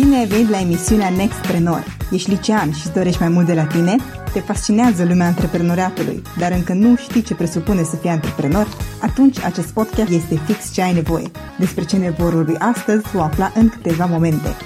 Bine 0.00 0.16
ai 0.16 0.26
venit 0.26 0.48
la 0.48 0.60
emisiunea 0.60 1.10
Nextpreneur. 1.10 1.84
Ești 2.10 2.30
licean 2.30 2.72
și 2.72 2.86
îți 2.86 2.94
dorești 2.94 3.20
mai 3.20 3.28
mult 3.28 3.46
de 3.46 3.54
la 3.54 3.64
tine? 3.64 3.96
Te 4.32 4.40
fascinează 4.40 5.04
lumea 5.04 5.26
antreprenoriatului, 5.26 6.22
dar 6.38 6.52
încă 6.52 6.72
nu 6.72 6.96
știi 6.96 7.22
ce 7.22 7.34
presupune 7.34 7.82
să 7.82 7.96
fii 7.96 8.10
antreprenor? 8.10 8.66
Atunci 9.00 9.44
acest 9.44 9.72
podcast 9.72 10.10
este 10.10 10.40
fix 10.46 10.72
ce 10.72 10.82
ai 10.82 10.94
nevoie. 10.94 11.30
Despre 11.58 11.84
ce 11.84 11.96
ne 11.96 12.10
vor 12.10 12.32
vorbi 12.32 12.54
astăzi 12.58 13.16
o 13.16 13.20
afla 13.20 13.52
în 13.54 13.68
câteva 13.68 14.04
momente. 14.04 14.56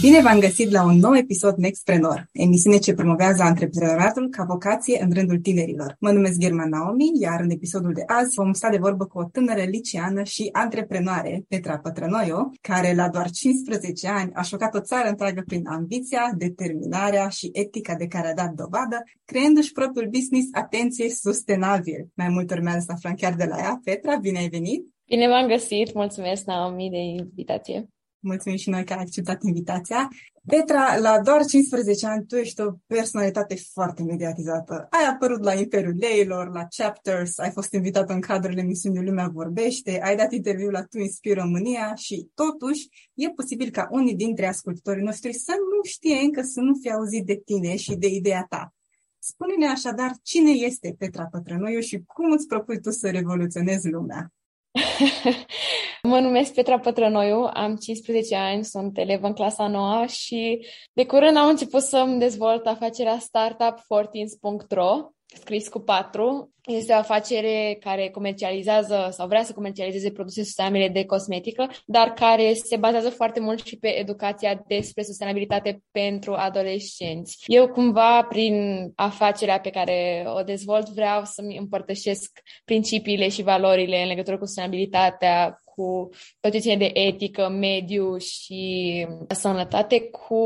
Bine 0.00 0.20
v-am 0.22 0.38
găsit 0.38 0.70
la 0.70 0.84
un 0.84 0.98
nou 0.98 1.16
episod 1.16 1.56
Nextpreneur, 1.56 2.28
emisiune 2.32 2.78
ce 2.78 2.94
promovează 2.94 3.42
antreprenoriatul 3.42 4.28
ca 4.28 4.44
vocație 4.44 5.02
în 5.02 5.12
rândul 5.12 5.38
tinerilor. 5.38 5.96
Mă 6.00 6.10
numesc 6.10 6.38
German 6.38 6.68
Naomi, 6.68 7.10
iar 7.20 7.40
în 7.40 7.50
episodul 7.50 7.92
de 7.92 8.02
azi 8.06 8.34
vom 8.34 8.52
sta 8.52 8.68
de 8.68 8.76
vorbă 8.76 9.04
cu 9.04 9.18
o 9.18 9.24
tânără 9.24 9.62
liceană 9.62 10.22
și 10.22 10.48
antreprenoare, 10.52 11.44
Petra 11.48 11.78
Pătrănoiu, 11.78 12.50
care 12.60 12.94
la 12.94 13.08
doar 13.08 13.30
15 13.30 14.08
ani 14.08 14.30
a 14.34 14.42
șocat 14.42 14.74
o 14.74 14.80
țară 14.80 15.08
întreagă 15.08 15.42
prin 15.46 15.66
ambiția, 15.66 16.32
determinarea 16.36 17.28
și 17.28 17.50
etica 17.52 17.94
de 17.94 18.06
care 18.06 18.28
a 18.28 18.34
dat 18.34 18.52
dovadă, 18.52 19.02
creându-și 19.24 19.72
propriul 19.72 20.10
business 20.10 20.48
Atenție 20.52 21.08
Sustenabil. 21.10 22.08
Mai 22.14 22.28
mult 22.28 22.50
urmează 22.50 22.78
să 22.86 22.92
aflăm 22.92 23.14
chiar 23.14 23.34
de 23.34 23.44
la 23.44 23.56
ea. 23.58 23.80
Petra, 23.84 24.16
bine 24.16 24.38
ai 24.38 24.48
venit! 24.48 24.86
Bine 25.06 25.28
v-am 25.28 25.48
găsit! 25.48 25.94
Mulțumesc, 25.94 26.44
Naomi, 26.44 26.90
de 26.90 26.98
invitație! 26.98 27.88
Mulțumim 28.24 28.56
și 28.56 28.70
noi 28.70 28.84
că 28.84 28.92
ai 28.92 29.00
acceptat 29.00 29.42
invitația. 29.42 30.08
Petra, 30.46 30.98
la 30.98 31.20
doar 31.20 31.44
15 31.44 32.06
ani, 32.06 32.26
tu 32.26 32.36
ești 32.36 32.60
o 32.60 32.72
personalitate 32.86 33.54
foarte 33.72 34.02
mediatizată. 34.02 34.86
Ai 34.90 35.04
apărut 35.12 35.42
la 35.42 35.54
Imperiul 35.54 35.96
Leilor, 35.98 36.52
la 36.52 36.66
Chapters, 36.76 37.38
ai 37.38 37.50
fost 37.50 37.72
invitată 37.72 38.12
în 38.12 38.20
cadrul 38.20 38.58
emisiunii 38.58 39.04
Lumea 39.04 39.28
Vorbește, 39.32 40.00
ai 40.02 40.16
dat 40.16 40.32
interviu 40.32 40.70
la 40.70 40.82
Tu 40.82 40.98
Inspir 40.98 41.36
România 41.36 41.94
și, 41.94 42.28
totuși, 42.34 43.10
e 43.14 43.30
posibil 43.30 43.70
ca 43.70 43.88
unii 43.90 44.14
dintre 44.14 44.46
ascultătorii 44.46 45.02
noștri 45.02 45.32
să 45.32 45.52
nu 45.52 45.88
știe 45.88 46.18
încă, 46.18 46.42
să 46.42 46.60
nu 46.60 46.74
fie 46.80 46.92
auzit 46.92 47.26
de 47.26 47.42
tine 47.44 47.76
și 47.76 47.94
de 47.94 48.06
ideea 48.06 48.46
ta. 48.48 48.74
Spune-ne 49.18 49.66
așadar 49.66 50.10
cine 50.22 50.50
este 50.50 50.94
Petra 50.98 51.26
Pătrănoiu 51.26 51.80
și 51.80 52.02
cum 52.06 52.30
îți 52.30 52.46
propui 52.46 52.80
tu 52.80 52.90
să 52.90 53.10
revoluționezi 53.10 53.88
lumea? 53.88 54.32
mă 56.10 56.18
numesc 56.20 56.54
Petra 56.54 56.78
Pătrănoiu, 56.78 57.50
am 57.52 57.76
15 57.76 58.36
ani, 58.36 58.64
sunt 58.64 58.98
elevă 58.98 59.26
în 59.26 59.32
clasa 59.32 59.66
9 59.66 60.06
și 60.06 60.66
de 60.92 61.06
curând 61.06 61.36
am 61.36 61.48
început 61.48 61.82
să-mi 61.82 62.18
dezvolt 62.18 62.66
afacerea 62.66 63.18
startup 63.18 63.74
14.ro 63.78 65.13
scris 65.26 65.68
cu 65.68 65.78
patru. 65.78 66.52
Este 66.66 66.92
o 66.92 66.96
afacere 66.96 67.76
care 67.80 68.08
comercializează 68.08 69.08
sau 69.12 69.26
vrea 69.26 69.42
să 69.42 69.52
comercializeze 69.52 70.10
produse 70.10 70.42
sustenabile 70.42 70.88
de 70.88 71.04
cosmetică, 71.04 71.70
dar 71.86 72.12
care 72.12 72.52
se 72.54 72.76
bazează 72.76 73.10
foarte 73.10 73.40
mult 73.40 73.66
și 73.66 73.78
pe 73.78 73.98
educația 73.98 74.64
despre 74.66 75.02
sustenabilitate 75.02 75.82
pentru 75.90 76.32
adolescenți. 76.32 77.44
Eu 77.46 77.68
cumva, 77.68 78.22
prin 78.22 78.86
afacerea 78.94 79.60
pe 79.60 79.70
care 79.70 80.24
o 80.26 80.42
dezvolt, 80.42 80.88
vreau 80.88 81.24
să-mi 81.24 81.56
împărtășesc 81.56 82.40
principiile 82.64 83.28
și 83.28 83.42
valorile 83.42 84.02
în 84.02 84.08
legătură 84.08 84.38
cu 84.38 84.44
sustenabilitatea, 84.44 85.58
cu 85.74 86.08
tot 86.40 86.52
ce 86.52 86.58
ține 86.58 86.76
de 86.76 86.90
etică, 86.94 87.48
mediu 87.48 88.16
și 88.16 89.06
sănătate 89.28 90.00
cu 90.00 90.36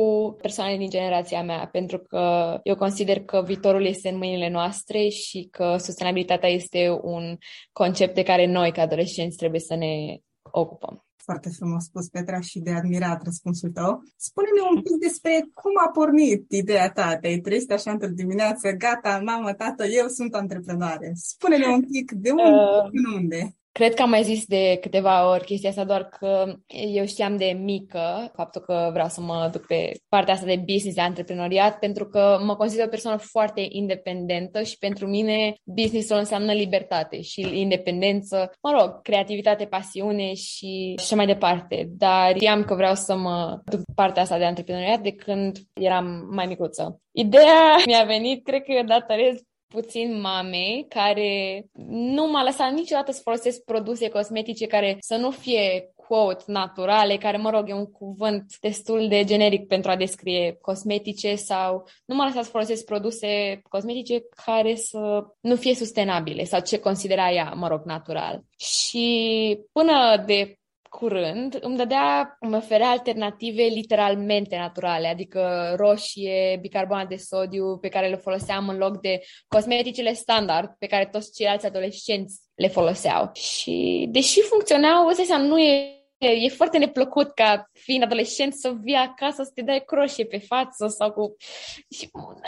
persoanele 0.41 0.78
din 0.78 0.91
generația 0.91 1.43
mea, 1.43 1.69
pentru 1.72 1.99
că 1.99 2.56
eu 2.62 2.77
consider 2.77 3.21
că 3.21 3.43
viitorul 3.47 3.87
este 3.87 4.09
în 4.09 4.16
mâinile 4.16 4.50
noastre 4.50 5.09
și 5.09 5.49
că 5.50 5.77
sustenabilitatea 5.77 6.49
este 6.49 6.99
un 7.03 7.37
concept 7.72 8.15
de 8.15 8.22
care 8.22 8.47
noi, 8.47 8.72
ca 8.72 8.83
adolescenți, 8.83 9.37
trebuie 9.37 9.61
să 9.61 9.75
ne 9.75 10.16
ocupăm 10.50 11.03
foarte 11.28 11.49
frumos 11.59 11.84
spus, 11.84 12.09
Petra, 12.09 12.41
și 12.41 12.59
de 12.59 12.71
admirat 12.71 13.22
răspunsul 13.25 13.71
tău. 13.71 14.03
Spune-ne 14.16 14.62
un 14.75 14.83
pic 14.83 14.97
despre 15.06 15.33
cum 15.55 15.72
a 15.87 15.91
pornit 15.91 16.53
ideea 16.53 16.91
ta. 16.91 17.16
Te-ai 17.21 17.39
trezit 17.39 17.72
așa 17.72 17.91
într-o 17.91 18.09
dimineață, 18.09 18.71
gata, 18.71 19.21
mamă, 19.25 19.53
tată, 19.53 19.84
eu 19.87 20.06
sunt 20.06 20.34
antreprenoare. 20.34 21.12
Spune-ne 21.15 21.66
un 21.66 21.84
pic 21.93 22.12
de 22.12 22.31
unde, 22.31 22.99
uh, 23.09 23.15
unde. 23.15 23.58
Cred 23.78 23.94
că 23.94 24.03
am 24.03 24.09
mai 24.09 24.22
zis 24.22 24.47
de 24.47 24.78
câteva 24.81 25.31
ori 25.31 25.44
chestia 25.44 25.69
asta, 25.69 25.84
doar 25.84 26.05
că 26.05 26.55
eu 26.66 27.06
știam 27.06 27.37
de 27.37 27.59
mică 27.62 28.33
faptul 28.34 28.61
că 28.61 28.89
vreau 28.93 29.09
să 29.09 29.21
mă 29.21 29.49
duc 29.53 29.66
pe 29.66 29.93
partea 30.09 30.34
asta 30.34 30.47
de 30.47 30.56
business, 30.56 30.94
de 30.94 31.00
antreprenoriat, 31.00 31.78
pentru 31.78 32.09
că 32.09 32.39
mă 32.44 32.56
consider 32.56 32.87
o 32.87 32.89
persoană 32.89 33.16
foarte 33.16 33.66
independentă 33.69 34.62
și 34.62 34.78
pentru 34.78 35.06
mine 35.06 35.55
businessul 35.65 36.16
înseamnă 36.16 36.53
libertate 36.53 37.21
și 37.21 37.61
independență, 37.61 38.53
mă 38.62 38.71
rog, 38.81 39.03
creativitate, 39.03 39.65
pasiune 39.65 40.34
și 40.34 40.95
așa 40.99 41.16
mai 41.16 41.27
departe. 41.27 41.89
Dar 41.91 42.34
știam 42.34 42.65
că 42.65 42.75
vreau 42.75 42.95
să 42.95 43.16
mă 43.16 43.60
duc 43.65 43.84
pe 43.84 43.93
partea 43.95 44.22
asta 44.22 44.39
de 44.39 44.45
antreprenoriat 44.45 45.00
de 45.00 45.12
când 45.12 45.56
eram 45.72 46.28
mai 46.31 46.47
micuță. 46.47 47.00
Ideea 47.12 47.77
mi-a 47.87 48.05
venit, 48.05 48.45
cred 48.45 48.62
că 48.62 48.83
datorez 48.87 49.43
puțin 49.69 50.21
mamei 50.21 50.87
care 50.89 51.65
nu 51.89 52.27
m-a 52.27 52.43
lăsat 52.43 52.73
niciodată 52.73 53.12
să 53.12 53.21
folosesc 53.23 53.65
produse 53.65 54.09
cosmetice 54.09 54.67
care 54.67 54.97
să 55.01 55.17
nu 55.17 55.31
fie 55.31 55.93
quote 56.09 56.45
naturale, 56.47 57.17
care, 57.17 57.37
mă 57.37 57.51
rog, 57.51 57.69
e 57.69 57.73
un 57.73 57.91
cuvânt 57.91 58.59
destul 58.61 59.09
de 59.09 59.25
generic 59.25 59.67
pentru 59.67 59.91
a 59.91 59.97
descrie 59.97 60.59
cosmetice 60.61 61.34
sau 61.34 61.89
nu 62.05 62.15
m-a 62.15 62.25
lăsat 62.25 62.45
să 62.45 62.51
folosesc 62.51 62.84
produse 62.84 63.61
cosmetice 63.69 64.21
care 64.45 64.75
să 64.75 65.25
nu 65.41 65.57
fie 65.57 65.75
sustenabile 65.75 66.45
sau 66.45 66.61
ce 66.61 66.78
considera 66.78 67.31
ea, 67.31 67.53
mă 67.57 67.69
rog, 67.69 67.83
natural. 67.84 68.43
Și 68.57 69.59
până 69.73 70.23
de 70.27 70.58
curând 70.91 71.59
îmi 71.60 71.76
dădea, 71.76 72.37
îmi 72.41 72.56
oferea 72.56 72.88
alternative 72.88 73.62
literalmente 73.62 74.56
naturale, 74.56 75.09
adică 75.09 75.75
roșie, 75.76 76.59
bicarbonat 76.60 77.09
de 77.09 77.16
sodiu 77.16 77.78
pe 77.78 77.88
care 77.88 78.09
le 78.09 78.16
foloseam 78.16 78.69
în 78.69 78.76
loc 78.76 79.00
de 79.00 79.21
cosmeticele 79.48 80.12
standard 80.12 80.71
pe 80.78 80.87
care 80.87 81.09
toți 81.12 81.32
ceilalți 81.32 81.66
adolescenți 81.66 82.41
le 82.54 82.69
foloseau. 82.69 83.31
Și 83.34 84.06
deși 84.10 84.41
funcționau, 84.41 85.06
ăsta 85.06 85.37
nu 85.37 85.60
e 85.60 85.93
E 86.19 86.48
foarte 86.48 86.78
neplăcut 86.78 87.31
ca 87.31 87.71
fiind 87.72 88.03
adolescent 88.03 88.54
să 88.54 88.72
vii 88.82 88.94
acasă 88.94 89.43
să 89.43 89.50
te 89.54 89.62
dai 89.62 89.82
croșie 89.87 90.25
pe 90.25 90.38
față 90.38 90.87
sau 90.87 91.12
cu... 91.12 91.37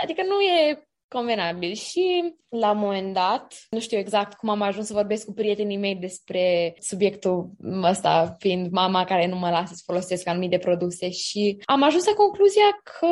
Adică 0.02 0.22
nu 0.22 0.40
e 0.40 0.84
convenabil. 1.10 1.74
Și 1.74 2.34
la 2.48 2.70
un 2.70 2.78
moment 2.78 3.14
dat, 3.14 3.54
nu 3.70 3.80
știu 3.80 3.98
exact 3.98 4.34
cum 4.34 4.48
am 4.48 4.62
ajuns 4.62 4.86
să 4.86 4.92
vorbesc 4.92 5.24
cu 5.24 5.32
prietenii 5.32 5.76
mei 5.76 5.94
despre 5.94 6.74
subiectul 6.78 7.50
ăsta, 7.82 8.36
fiind 8.38 8.70
mama 8.70 9.04
care 9.04 9.26
nu 9.26 9.36
mă 9.36 9.50
lasă 9.50 9.72
să 9.74 9.82
folosesc 9.86 10.28
anumite 10.28 10.58
produse 10.58 11.10
și 11.10 11.62
am 11.64 11.82
ajuns 11.82 12.06
la 12.06 12.12
concluzia 12.12 12.80
că 12.82 13.08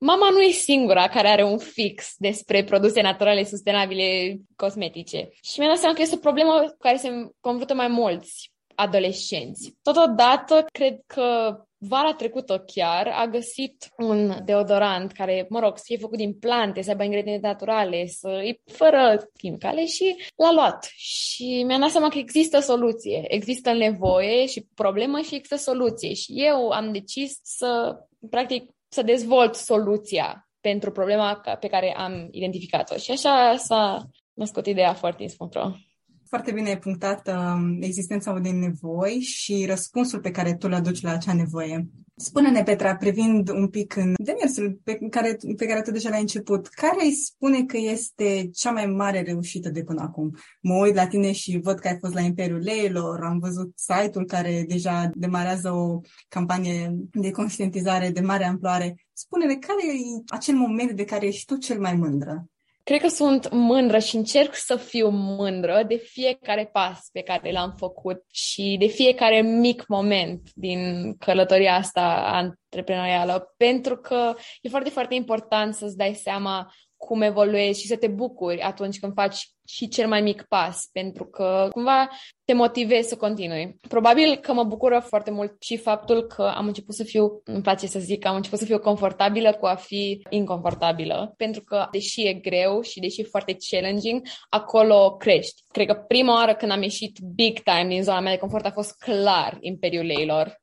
mama 0.00 0.30
nu 0.30 0.40
e 0.40 0.50
singura 0.50 1.08
care 1.08 1.28
are 1.28 1.44
un 1.44 1.58
fix 1.58 2.14
despre 2.16 2.64
produse 2.64 3.00
naturale 3.00 3.44
sustenabile 3.44 4.36
cosmetice. 4.56 5.28
Și 5.42 5.58
mi-am 5.58 5.70
dat 5.70 5.80
seama 5.80 5.94
că 5.94 6.02
este 6.02 6.14
o 6.14 6.18
problemă 6.18 6.64
cu 6.66 6.76
care 6.78 6.96
se 6.96 7.08
confruntă 7.40 7.74
mai 7.74 7.88
mulți 7.88 8.52
adolescenți. 8.78 9.76
Totodată, 9.82 10.64
cred 10.72 11.00
că 11.06 11.56
vara 11.78 12.14
trecută 12.14 12.64
chiar 12.66 13.06
a 13.06 13.26
găsit 13.26 13.88
un 13.96 14.44
deodorant 14.44 15.12
care, 15.12 15.46
mă 15.48 15.60
rog, 15.60 15.76
să 15.76 15.82
fie 15.86 15.96
făcut 15.96 16.16
din 16.16 16.34
plante, 16.34 16.82
să 16.82 16.90
aibă 16.90 17.02
ingrediente 17.02 17.46
naturale, 17.46 18.06
să 18.06 18.56
fără 18.64 19.30
chimicale 19.38 19.86
și 19.86 20.16
l-a 20.36 20.52
luat. 20.52 20.90
Și 20.96 21.62
mi-am 21.66 21.80
dat 21.80 21.90
seama 21.90 22.08
că 22.08 22.18
există 22.18 22.60
soluție, 22.60 23.24
există 23.28 23.72
nevoie 23.72 24.46
și 24.46 24.68
problemă 24.74 25.20
și 25.20 25.34
există 25.34 25.56
soluție. 25.56 26.14
Și 26.14 26.32
eu 26.34 26.70
am 26.70 26.92
decis 26.92 27.38
să, 27.42 27.96
practic, 28.30 28.70
să 28.88 29.02
dezvolt 29.02 29.54
soluția 29.54 30.48
pentru 30.60 30.90
problema 30.92 31.40
pe 31.60 31.68
care 31.68 31.94
am 31.96 32.28
identificat-o. 32.30 32.96
Și 32.96 33.10
așa 33.10 33.56
s-a 33.56 34.08
născut 34.32 34.66
ideea 34.66 34.94
foarte 34.94 35.22
inspector. 35.22 35.87
Foarte 36.28 36.52
bine 36.52 36.68
ai 36.68 36.78
punctat 36.78 37.28
uh, 37.28 37.76
existența 37.80 38.32
unei 38.32 38.52
nevoi 38.52 39.20
și 39.20 39.64
răspunsul 39.68 40.20
pe 40.20 40.30
care 40.30 40.54
tu 40.54 40.68
le 40.68 40.74
aduci 40.74 41.00
la 41.00 41.10
acea 41.10 41.32
nevoie. 41.32 41.88
Spune-ne, 42.16 42.62
Petra, 42.62 42.96
privind 42.96 43.48
un 43.48 43.68
pic 43.68 43.96
în 43.96 44.14
demersul 44.16 44.80
pe 44.84 44.98
care, 45.10 45.36
pe 45.56 45.66
care 45.66 45.82
tu 45.82 45.90
deja 45.90 46.08
l-ai 46.08 46.20
început, 46.20 46.66
care 46.66 47.04
îi 47.04 47.12
spune 47.12 47.64
că 47.64 47.76
este 47.76 48.48
cea 48.54 48.70
mai 48.70 48.86
mare 48.86 49.22
reușită 49.22 49.68
de 49.68 49.82
până 49.82 50.02
acum? 50.02 50.36
Mă 50.60 50.74
uit 50.74 50.94
la 50.94 51.06
tine 51.06 51.32
și 51.32 51.60
văd 51.62 51.78
că 51.78 51.88
ai 51.88 51.98
fost 52.00 52.14
la 52.14 52.20
Imperiul 52.20 52.60
Leilor, 52.60 53.24
am 53.24 53.38
văzut 53.38 53.72
site-ul 53.74 54.24
care 54.24 54.64
deja 54.68 55.10
demarează 55.14 55.70
o 55.70 56.00
campanie 56.28 56.94
de 57.12 57.30
conștientizare 57.30 58.10
de 58.10 58.20
mare 58.20 58.44
amploare. 58.44 59.06
Spune-ne, 59.12 59.54
care 59.54 59.86
e 59.86 60.22
acel 60.26 60.54
moment 60.54 60.92
de 60.92 61.04
care 61.04 61.26
ești 61.26 61.44
tu 61.44 61.56
cel 61.56 61.80
mai 61.80 61.94
mândră? 61.94 62.48
Cred 62.88 63.00
că 63.00 63.08
sunt 63.08 63.50
mândră 63.50 63.98
și 63.98 64.16
încerc 64.16 64.54
să 64.54 64.76
fiu 64.76 65.08
mândră 65.08 65.84
de 65.88 65.96
fiecare 65.96 66.66
pas 66.72 67.08
pe 67.12 67.20
care 67.20 67.52
l-am 67.52 67.74
făcut 67.76 68.24
și 68.30 68.76
de 68.78 68.86
fiecare 68.86 69.40
mic 69.40 69.84
moment 69.86 70.50
din 70.54 71.14
călătoria 71.18 71.74
asta 71.74 72.30
antreprenorială, 72.32 73.54
pentru 73.56 73.96
că 73.96 74.34
e 74.60 74.68
foarte, 74.68 74.90
foarte 74.90 75.14
important 75.14 75.74
să-ți 75.74 75.96
dai 75.96 76.14
seama 76.14 76.72
cum 76.96 77.22
evoluezi 77.22 77.80
și 77.80 77.86
să 77.86 77.96
te 77.96 78.08
bucuri 78.08 78.60
atunci 78.60 78.98
când 78.98 79.12
faci 79.14 79.48
și 79.68 79.88
cel 79.88 80.08
mai 80.08 80.20
mic 80.20 80.42
pas, 80.42 80.88
pentru 80.92 81.24
că 81.24 81.68
cumva 81.72 82.08
te 82.44 82.54
motivezi 82.54 83.08
să 83.08 83.16
continui. 83.16 83.76
Probabil 83.88 84.36
că 84.36 84.52
mă 84.52 84.64
bucură 84.64 84.98
foarte 85.06 85.30
mult 85.30 85.62
și 85.62 85.76
faptul 85.76 86.26
că 86.26 86.42
am 86.42 86.66
început 86.66 86.94
să 86.94 87.04
fiu, 87.04 87.40
îmi 87.44 87.62
place 87.62 87.86
să 87.86 87.98
zic, 87.98 88.26
am 88.26 88.36
început 88.36 88.58
să 88.58 88.64
fiu 88.64 88.78
confortabilă 88.78 89.52
cu 89.52 89.66
a 89.66 89.74
fi 89.74 90.22
inconfortabilă, 90.30 91.34
pentru 91.36 91.62
că 91.62 91.88
deși 91.90 92.26
e 92.26 92.32
greu 92.32 92.80
și 92.80 93.00
deși 93.00 93.20
e 93.20 93.24
foarte 93.24 93.56
challenging, 93.68 94.22
acolo 94.48 95.16
crești. 95.16 95.62
Cred 95.72 95.86
că 95.86 95.94
prima 95.94 96.34
oară 96.34 96.54
când 96.54 96.72
am 96.72 96.82
ieșit 96.82 97.18
big 97.34 97.58
time 97.58 97.86
din 97.88 98.02
zona 98.02 98.20
mea 98.20 98.32
de 98.32 98.38
confort 98.38 98.64
a 98.64 98.70
fost 98.70 98.98
clar 98.98 99.56
Imperiul 99.60 100.04
Leilor 100.04 100.60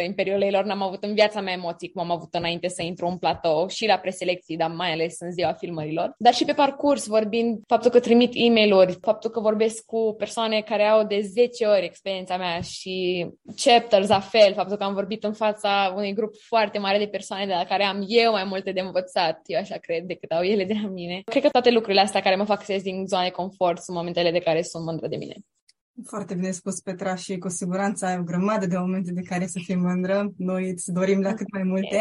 100% 0.00 0.04
Imperiul 0.04 0.38
Leilor 0.38 0.64
n-am 0.64 0.82
avut 0.82 1.04
în 1.04 1.14
viața 1.14 1.40
mea 1.40 1.52
emoții 1.52 1.90
cum 1.90 2.02
am 2.02 2.10
avut 2.10 2.34
înainte 2.34 2.68
să 2.68 2.82
intru 2.82 3.06
în 3.06 3.16
platou 3.18 3.68
și 3.68 3.86
la 3.86 3.96
preselecții, 3.96 4.56
dar 4.56 4.70
mai 4.70 4.92
ales 4.92 5.16
în 5.18 5.32
ziua 5.32 5.52
filmărilor. 5.52 6.14
Dar 6.18 6.34
și 6.34 6.44
pe 6.44 6.52
parcurs, 6.52 7.06
vorbind 7.06 7.60
faptul 7.66 7.90
că 7.90 8.00
trimit 8.02 8.30
e 8.34 8.48
mail 8.48 8.98
faptul 9.00 9.30
că 9.30 9.40
vorbesc 9.40 9.84
cu 9.84 10.14
persoane 10.18 10.60
care 10.60 10.82
au 10.82 11.06
de 11.06 11.20
10 11.20 11.64
ori 11.64 11.84
experiența 11.84 12.36
mea 12.36 12.60
și 12.60 13.26
chapters 13.64 14.08
la 14.08 14.20
fel, 14.20 14.54
faptul 14.54 14.76
că 14.76 14.84
am 14.84 14.94
vorbit 14.94 15.24
în 15.24 15.32
fața 15.32 15.92
unui 15.96 16.14
grup 16.14 16.34
foarte 16.48 16.78
mare 16.78 16.98
de 16.98 17.06
persoane 17.06 17.46
de 17.46 17.52
la 17.52 17.64
care 17.64 17.84
am 17.84 18.04
eu 18.06 18.30
mai 18.30 18.44
multe 18.44 18.72
de 18.72 18.80
învățat, 18.80 19.40
eu 19.46 19.58
așa 19.60 19.76
cred, 19.76 20.04
decât 20.04 20.30
au 20.30 20.42
ele 20.42 20.64
de 20.64 20.74
la 20.82 20.88
mine. 20.88 21.20
Cred 21.24 21.42
că 21.42 21.48
toate 21.48 21.70
lucrurile 21.70 22.00
astea 22.00 22.20
care 22.20 22.36
mă 22.36 22.44
fac 22.44 22.64
să 22.64 22.72
ies 22.72 22.82
din 22.82 23.06
zona 23.06 23.22
de 23.22 23.30
confort 23.30 23.82
sunt 23.82 23.96
momentele 23.96 24.30
de 24.30 24.38
care 24.38 24.62
sunt 24.62 24.84
mândră 24.84 25.08
de 25.08 25.16
mine. 25.16 25.34
Foarte 26.06 26.34
bine 26.34 26.50
spus, 26.50 26.80
Petra, 26.80 27.14
și 27.14 27.38
cu 27.38 27.48
siguranță 27.48 28.06
ai 28.06 28.18
o 28.18 28.22
grămadă 28.22 28.66
de 28.66 28.78
momente 28.78 29.12
de 29.12 29.22
care 29.22 29.46
să 29.46 29.60
fii 29.64 29.76
mândră. 29.76 30.32
Noi 30.36 30.70
îți 30.70 30.92
dorim 30.92 31.20
la 31.20 31.34
cât 31.34 31.52
mai 31.52 31.62
multe. 31.62 32.00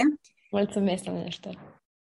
Mulțumesc, 0.51 1.03
doamne 1.03 1.30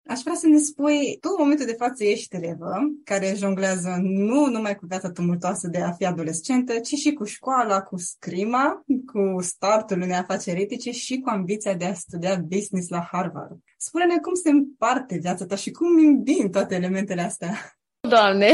Aș 0.08 0.20
vrea 0.24 0.36
să 0.36 0.48
ne 0.48 0.58
spui, 0.58 1.18
tu 1.22 1.30
în 1.30 1.36
momentul 1.40 1.66
de 1.66 1.76
față 1.78 2.04
ești 2.04 2.36
elevă 2.36 2.74
care 3.04 3.34
jonglează 3.38 3.98
nu 4.02 4.46
numai 4.46 4.76
cu 4.76 4.86
viața 4.86 5.12
tumultoasă 5.12 5.68
de 5.68 5.82
a 5.82 5.92
fi 5.92 6.06
adolescentă, 6.06 6.80
ci 6.80 6.94
și 6.94 7.14
cu 7.14 7.24
școala, 7.24 7.82
cu 7.82 7.98
scrima, 7.98 8.84
cu 9.06 9.42
startul 9.42 10.02
unei 10.02 10.16
afaceri 10.16 10.62
etice 10.62 10.92
și 10.92 11.20
cu 11.20 11.30
ambiția 11.30 11.74
de 11.74 11.86
a 11.86 11.94
studia 11.94 12.36
business 12.36 12.90
la 12.90 13.08
Harvard. 13.12 13.58
Spune-ne 13.78 14.18
cum 14.18 14.34
se 14.34 14.50
împarte 14.50 15.18
viața 15.22 15.46
ta 15.46 15.56
și 15.56 15.72
cum 15.72 15.98
îmbin 15.98 16.52
toate 16.52 16.76
elementele 16.76 17.22
astea. 17.22 17.78
Doamne, 18.10 18.52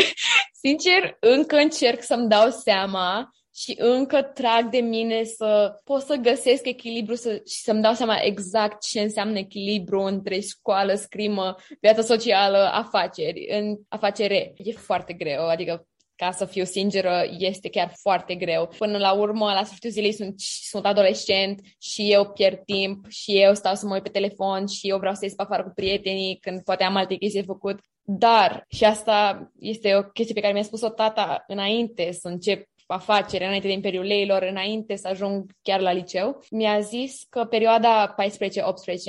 sincer, 0.64 1.16
încă 1.20 1.56
încerc 1.56 2.02
să-mi 2.02 2.28
dau 2.28 2.50
seama 2.50 3.30
și 3.56 3.74
încă 3.78 4.22
trag 4.22 4.70
de 4.70 4.78
mine 4.78 5.24
să 5.24 5.80
pot 5.84 6.02
să 6.02 6.14
găsesc 6.14 6.66
echilibru 6.66 7.14
să, 7.14 7.30
și 7.30 7.60
să-mi 7.62 7.82
dau 7.82 7.92
seama 7.92 8.18
exact 8.22 8.82
ce 8.82 9.00
înseamnă 9.00 9.38
echilibru 9.38 10.00
între 10.00 10.40
școală, 10.40 10.94
scrimă, 10.94 11.54
viața 11.80 12.02
socială, 12.02 12.70
afaceri, 12.72 13.46
în 13.50 13.76
afacere. 13.88 14.52
E 14.56 14.72
foarte 14.72 15.12
greu, 15.12 15.48
adică 15.48 15.86
ca 16.16 16.30
să 16.30 16.44
fiu 16.44 16.64
sinceră, 16.64 17.24
este 17.38 17.68
chiar 17.68 17.92
foarte 18.00 18.34
greu. 18.34 18.66
Până 18.78 18.98
la 18.98 19.12
urmă, 19.12 19.44
la 19.44 19.64
sfârșitul 19.64 19.90
zilei 19.90 20.12
sunt, 20.12 20.40
sunt 20.40 20.86
adolescent 20.86 21.60
și 21.78 22.12
eu 22.12 22.30
pierd 22.30 22.58
timp 22.64 23.06
și 23.08 23.40
eu 23.40 23.54
stau 23.54 23.74
să 23.74 23.86
mă 23.86 23.94
uit 23.94 24.02
pe 24.02 24.08
telefon 24.08 24.66
și 24.66 24.88
eu 24.88 24.98
vreau 24.98 25.14
să 25.14 25.20
ies 25.24 25.34
pe 25.34 25.42
afară 25.42 25.62
cu 25.62 25.72
prietenii 25.74 26.38
când 26.40 26.62
poate 26.62 26.84
am 26.84 26.96
alte 26.96 27.14
chestii 27.14 27.40
de 27.40 27.46
făcut. 27.46 27.78
Dar, 28.02 28.64
și 28.68 28.84
asta 28.84 29.50
este 29.58 29.94
o 29.94 30.02
chestie 30.02 30.34
pe 30.34 30.40
care 30.40 30.52
mi-a 30.52 30.62
spus-o 30.62 30.88
tata 30.88 31.44
înainte 31.46 32.12
să 32.12 32.28
încep 32.28 32.68
afacere, 32.86 33.44
înainte 33.44 33.66
de 33.66 33.72
Imperiul 33.72 34.04
Leilor, 34.04 34.42
înainte 34.42 34.96
să 34.96 35.08
ajung 35.08 35.50
chiar 35.62 35.80
la 35.80 35.92
liceu, 35.92 36.40
mi-a 36.50 36.80
zis 36.80 37.26
că 37.28 37.44
perioada 37.44 38.14
14-18 38.14 38.14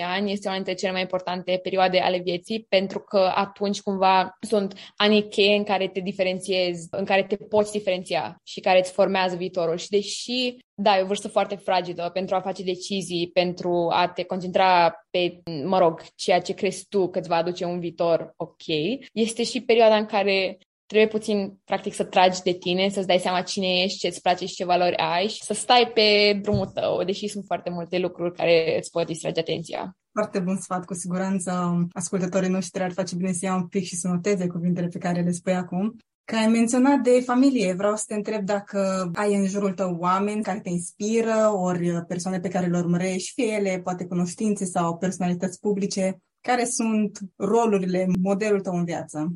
ani 0.04 0.32
este 0.32 0.48
una 0.48 0.56
dintre 0.56 0.74
cele 0.74 0.92
mai 0.92 1.02
importante 1.02 1.60
perioade 1.64 2.00
ale 2.00 2.18
vieții, 2.18 2.66
pentru 2.70 3.00
că 3.00 3.32
atunci 3.36 3.82
cumva 3.82 4.38
sunt 4.40 4.74
anii 4.96 5.30
cheie 5.30 5.56
în 5.56 5.64
care 5.64 5.88
te 5.88 6.00
diferențiezi, 6.00 6.88
în 6.92 7.06
care 7.06 7.24
te 7.24 7.36
poți 7.36 7.72
diferenția 7.72 8.42
și 8.44 8.60
care 8.60 8.80
îți 8.80 8.92
formează 8.92 9.36
viitorul. 9.36 9.78
Și 9.78 9.90
deși 9.90 10.56
da, 10.80 10.98
e 10.98 11.02
o 11.02 11.06
vârstă 11.06 11.28
foarte 11.28 11.56
fragilă 11.56 12.10
pentru 12.14 12.36
a 12.36 12.42
face 12.42 12.64
decizii, 12.64 13.30
pentru 13.34 13.88
a 13.92 14.08
te 14.08 14.24
concentra 14.24 14.94
pe, 15.10 15.42
mă 15.64 15.78
rog, 15.78 16.02
ceea 16.16 16.42
ce 16.42 16.54
crezi 16.54 16.86
tu 16.90 17.10
că 17.10 17.20
îți 17.20 17.28
va 17.28 17.36
aduce 17.36 17.66
un 17.66 17.80
viitor 17.80 18.34
ok. 18.36 18.66
Este 19.14 19.44
și 19.44 19.62
perioada 19.62 19.96
în 19.96 20.06
care 20.06 20.58
trebuie 20.88 21.08
puțin, 21.08 21.60
practic, 21.66 21.94
să 21.94 22.04
tragi 22.04 22.42
de 22.42 22.52
tine, 22.52 22.90
să-ți 22.90 23.08
dai 23.08 23.20
seama 23.20 23.42
cine 23.42 23.68
ești, 23.68 23.98
ce 23.98 24.08
îți 24.08 24.22
place 24.22 24.46
și 24.46 24.56
ce 24.56 24.66
valori 24.66 24.96
ai 24.96 25.28
și 25.28 25.44
să 25.44 25.54
stai 25.54 25.92
pe 25.94 26.40
drumul 26.42 26.66
tău, 26.66 27.04
deși 27.04 27.28
sunt 27.28 27.44
foarte 27.46 27.70
multe 27.70 27.98
lucruri 27.98 28.34
care 28.34 28.78
îți 28.78 28.92
pot 28.92 29.06
distrage 29.06 29.40
atenția. 29.40 29.98
Foarte 30.12 30.40
bun 30.40 30.58
sfat, 30.58 30.86
cu 30.86 30.94
siguranță 30.94 31.78
ascultătorii 31.92 32.50
noștri 32.50 32.84
ar 32.84 32.92
face 32.92 33.16
bine 33.16 33.32
să 33.32 33.46
iau 33.46 33.58
un 33.58 33.68
pic 33.68 33.84
și 33.84 33.96
să 33.96 34.08
noteze 34.08 34.48
cuvintele 34.48 34.88
pe 34.88 34.98
care 34.98 35.22
le 35.22 35.32
spui 35.32 35.54
acum. 35.54 35.96
Că 36.26 36.36
ai 36.36 36.48
menționat 36.48 37.00
de 37.00 37.22
familie, 37.26 37.74
vreau 37.74 37.96
să 37.96 38.04
te 38.08 38.14
întreb 38.14 38.46
dacă 38.46 39.10
ai 39.14 39.36
în 39.36 39.46
jurul 39.46 39.72
tău 39.72 39.98
oameni 40.00 40.44
care 40.44 40.60
te 40.60 40.70
inspiră, 40.70 41.52
ori 41.54 42.06
persoane 42.08 42.40
pe 42.40 42.50
care 42.50 42.68
le 42.68 42.78
urmărești, 42.78 43.34
fie 43.34 43.54
ele 43.54 43.80
poate 43.84 44.06
cunoștințe 44.06 44.66
sau 44.66 44.98
personalități 44.98 45.60
publice, 45.60 46.18
care 46.42 46.66
sunt 46.66 47.20
rolurile, 47.36 48.08
modelul 48.22 48.62
tău 48.62 48.74
în 48.74 48.86
viață? 48.86 49.36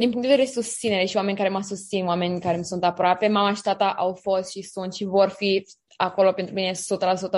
Din 0.00 0.10
punct 0.10 0.26
de 0.26 0.34
vedere 0.34 0.48
susținere 0.48 1.04
și 1.04 1.16
oameni 1.16 1.36
care 1.36 1.48
mă 1.48 1.62
susțin, 1.62 2.06
oameni 2.06 2.40
care 2.40 2.54
îmi 2.54 2.64
sunt 2.64 2.84
aproape, 2.84 3.28
mama 3.28 3.54
și 3.54 3.62
tata 3.62 3.92
au 3.92 4.14
fost 4.14 4.50
și 4.50 4.62
sunt 4.62 4.94
și 4.94 5.04
vor 5.04 5.28
fi 5.28 5.66
acolo 5.96 6.32
pentru 6.32 6.54
mine 6.54 6.70
100%, 6.70 6.74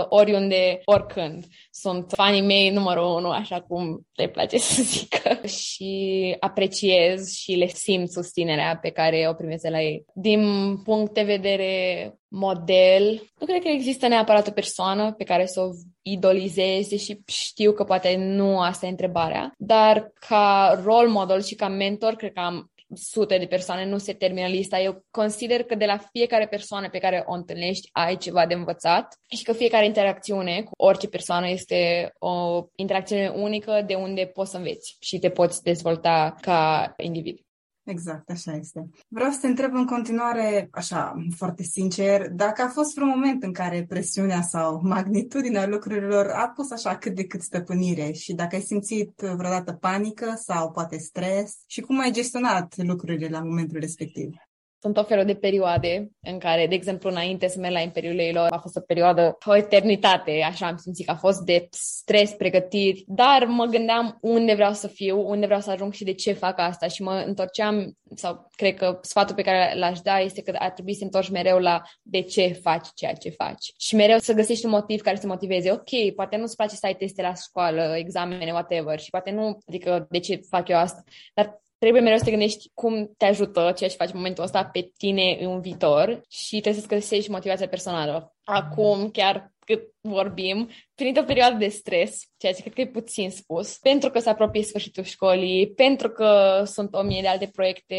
oriunde, 0.09 0.81
oricând. 0.85 1.45
Sunt 1.71 2.13
fanii 2.17 2.43
mei 2.43 2.71
numărul 2.71 3.17
unu, 3.17 3.31
așa 3.31 3.61
cum 3.61 4.07
le 4.15 4.29
place 4.29 4.59
să 4.69 4.83
zică. 4.83 5.47
și 5.47 6.37
apreciez 6.41 7.33
și 7.33 7.53
le 7.53 7.67
simt 7.67 8.11
susținerea 8.11 8.79
pe 8.83 8.91
care 8.91 9.27
o 9.29 9.33
primesc 9.33 9.63
de 9.63 9.69
la 9.69 9.81
ei. 9.81 10.05
Din 10.15 10.77
punct 10.83 11.15
de 11.15 11.23
vedere 11.23 12.12
model, 12.29 13.23
nu 13.38 13.47
cred 13.47 13.62
că 13.62 13.69
există 13.69 14.09
neapărat 14.09 14.49
o 14.49 14.50
persoană 14.50 15.12
pe 15.12 15.25
care 15.25 15.47
să 15.47 15.61
o 15.61 15.71
idolizeze 16.03 16.97
și 16.97 17.21
știu 17.27 17.73
că 17.73 17.85
poate 17.85 18.17
nu 18.17 18.61
asta 18.61 18.87
e 18.87 18.91
întrebarea, 18.91 19.55
dar 19.59 20.12
ca 20.29 20.81
role 20.85 21.09
model 21.09 21.43
și 21.43 21.55
ca 21.55 21.69
mentor, 21.69 22.15
cred 22.15 22.33
că 22.33 22.41
am 22.41 22.71
sute 22.95 23.38
de 23.38 23.47
persoane, 23.47 23.85
nu 23.85 23.99
se 23.99 24.12
termină 24.12 24.47
lista. 24.47 24.80
Eu 24.80 25.04
consider 25.11 25.62
că 25.62 25.75
de 25.75 25.85
la 25.85 25.99
fiecare 26.12 26.47
persoană 26.47 26.88
pe 26.88 26.99
care 26.99 27.25
o 27.26 27.33
întâlnești 27.33 27.88
ai 27.92 28.16
ceva 28.16 28.47
de 28.47 28.54
învățat 28.54 29.18
și 29.37 29.45
că 29.45 29.52
fiecare 29.52 29.85
interacțiune 29.85 30.62
cu 30.62 30.71
orice 30.76 31.09
persoană 31.09 31.49
este 31.49 32.11
o 32.18 32.64
interacțiune 32.75 33.28
unică 33.28 33.83
de 33.87 33.95
unde 33.95 34.26
poți 34.26 34.50
să 34.50 34.57
înveți 34.57 34.97
și 35.00 35.18
te 35.18 35.30
poți 35.30 35.62
dezvolta 35.62 36.35
ca 36.40 36.95
individ. 36.97 37.48
Exact, 37.88 38.30
așa 38.30 38.52
este. 38.52 38.88
Vreau 39.09 39.30
să 39.30 39.38
te 39.40 39.47
întreb 39.47 39.75
în 39.75 39.87
continuare, 39.87 40.68
așa, 40.73 41.14
foarte 41.37 41.62
sincer, 41.62 42.30
dacă 42.30 42.62
a 42.62 42.68
fost 42.68 42.95
vreun 42.95 43.09
moment 43.09 43.42
în 43.42 43.52
care 43.52 43.85
presiunea 43.88 44.42
sau 44.42 44.80
magnitudinea 44.83 45.66
lucrurilor 45.66 46.26
a 46.26 46.49
pus 46.49 46.71
așa 46.71 46.97
cât 46.97 47.14
de 47.14 47.26
cât 47.26 47.42
stăpânire 47.42 48.12
și 48.12 48.35
dacă 48.35 48.54
ai 48.54 48.61
simțit 48.61 49.12
vreodată 49.21 49.73
panică 49.73 50.35
sau 50.37 50.71
poate 50.71 50.99
stres 50.99 51.57
și 51.66 51.80
cum 51.80 51.99
ai 51.99 52.11
gestionat 52.11 52.75
lucrurile 52.76 53.28
la 53.28 53.40
momentul 53.40 53.80
respectiv. 53.80 54.48
Sunt 54.80 54.97
o 54.97 55.02
felul 55.02 55.25
de 55.25 55.35
perioade 55.35 56.11
în 56.20 56.38
care, 56.38 56.66
de 56.66 56.75
exemplu, 56.75 57.11
înainte 57.11 57.49
să 57.49 57.58
merg 57.58 57.73
la 57.73 57.80
Imperiul 57.80 58.14
Leilor, 58.14 58.47
a 58.50 58.58
fost 58.58 58.76
o 58.76 58.80
perioadă, 58.80 59.38
o 59.44 59.56
eternitate, 59.56 60.42
așa 60.47 60.66
am 60.66 60.76
simțit 60.76 61.06
că 61.06 61.12
a 61.12 61.14
fost 61.14 61.40
de 61.40 61.68
stres, 61.70 62.30
pregătiri, 62.30 63.04
dar 63.06 63.44
mă 63.44 63.64
gândeam 63.64 64.18
unde 64.20 64.54
vreau 64.54 64.73
să 64.73 64.87
fiu, 64.88 65.28
unde 65.28 65.47
vreau 65.47 65.61
să 65.61 65.70
ajung 65.70 65.92
și 65.92 66.04
de 66.04 66.12
ce 66.12 66.32
fac 66.32 66.58
asta. 66.58 66.87
Și 66.87 67.02
mă 67.02 67.23
întorceam, 67.26 67.97
sau 68.14 68.49
cred 68.56 68.75
că 68.75 68.99
sfatul 69.02 69.35
pe 69.35 69.42
care 69.42 69.78
l-aș 69.78 70.00
da 70.00 70.18
este 70.18 70.42
că 70.42 70.52
ar 70.58 70.70
trebui 70.70 70.94
să 70.94 71.04
întorci 71.04 71.30
mereu 71.30 71.58
la 71.58 71.82
de 72.02 72.20
ce 72.20 72.58
faci 72.62 72.87
ceea 72.94 73.12
ce 73.12 73.30
faci. 73.30 73.73
Și 73.78 73.94
mereu 73.94 74.18
să 74.18 74.32
găsești 74.32 74.64
un 74.64 74.70
motiv 74.70 75.00
care 75.00 75.16
să 75.16 75.26
motiveze. 75.26 75.73
Ok, 75.73 76.14
poate 76.14 76.37
nu-ți 76.37 76.56
place 76.56 76.75
să 76.75 76.87
ai 76.87 76.94
teste 76.94 77.23
la 77.23 77.35
școală, 77.35 77.94
examene, 77.97 78.52
whatever 78.52 78.99
și 78.99 79.11
poate 79.11 79.30
nu, 79.30 79.58
adică 79.66 80.06
de 80.11 80.18
ce 80.18 80.40
fac 80.49 80.68
eu 80.68 80.76
asta, 80.76 81.04
dar 81.35 81.61
trebuie 81.78 82.02
mereu 82.02 82.18
să 82.18 82.25
te 82.25 82.30
gândești 82.30 82.70
cum 82.75 83.11
te 83.16 83.25
ajută 83.25 83.73
ceea 83.76 83.90
ce 83.90 83.97
faci 83.97 84.08
în 84.08 84.16
momentul 84.16 84.44
ăsta 84.44 84.64
pe 84.64 84.92
tine 84.97 85.38
în 85.40 85.61
viitor 85.61 86.20
și 86.28 86.61
trebuie 86.61 86.75
să-ți 86.82 86.94
găsești 86.94 87.30
motivația 87.30 87.68
personală. 87.68 88.35
Acum, 88.44 89.11
chiar 89.11 89.52
cât 89.69 89.83
vorbim, 90.01 90.69
printr-o 90.95 91.23
perioadă 91.23 91.57
de 91.57 91.69
stres, 91.69 92.21
ceea 92.37 92.53
ce 92.53 92.61
cred 92.61 92.73
că 92.73 92.81
e 92.81 92.87
puțin 92.87 93.31
spus, 93.31 93.79
pentru 93.79 94.11
că 94.11 94.19
se 94.19 94.29
apropie 94.29 94.63
sfârșitul 94.63 95.03
școlii, 95.03 95.73
pentru 95.73 96.09
că 96.11 96.63
sunt 96.67 96.95
o 96.95 97.03
mie 97.03 97.21
de 97.21 97.29
alte 97.29 97.51
proiecte 97.53 97.97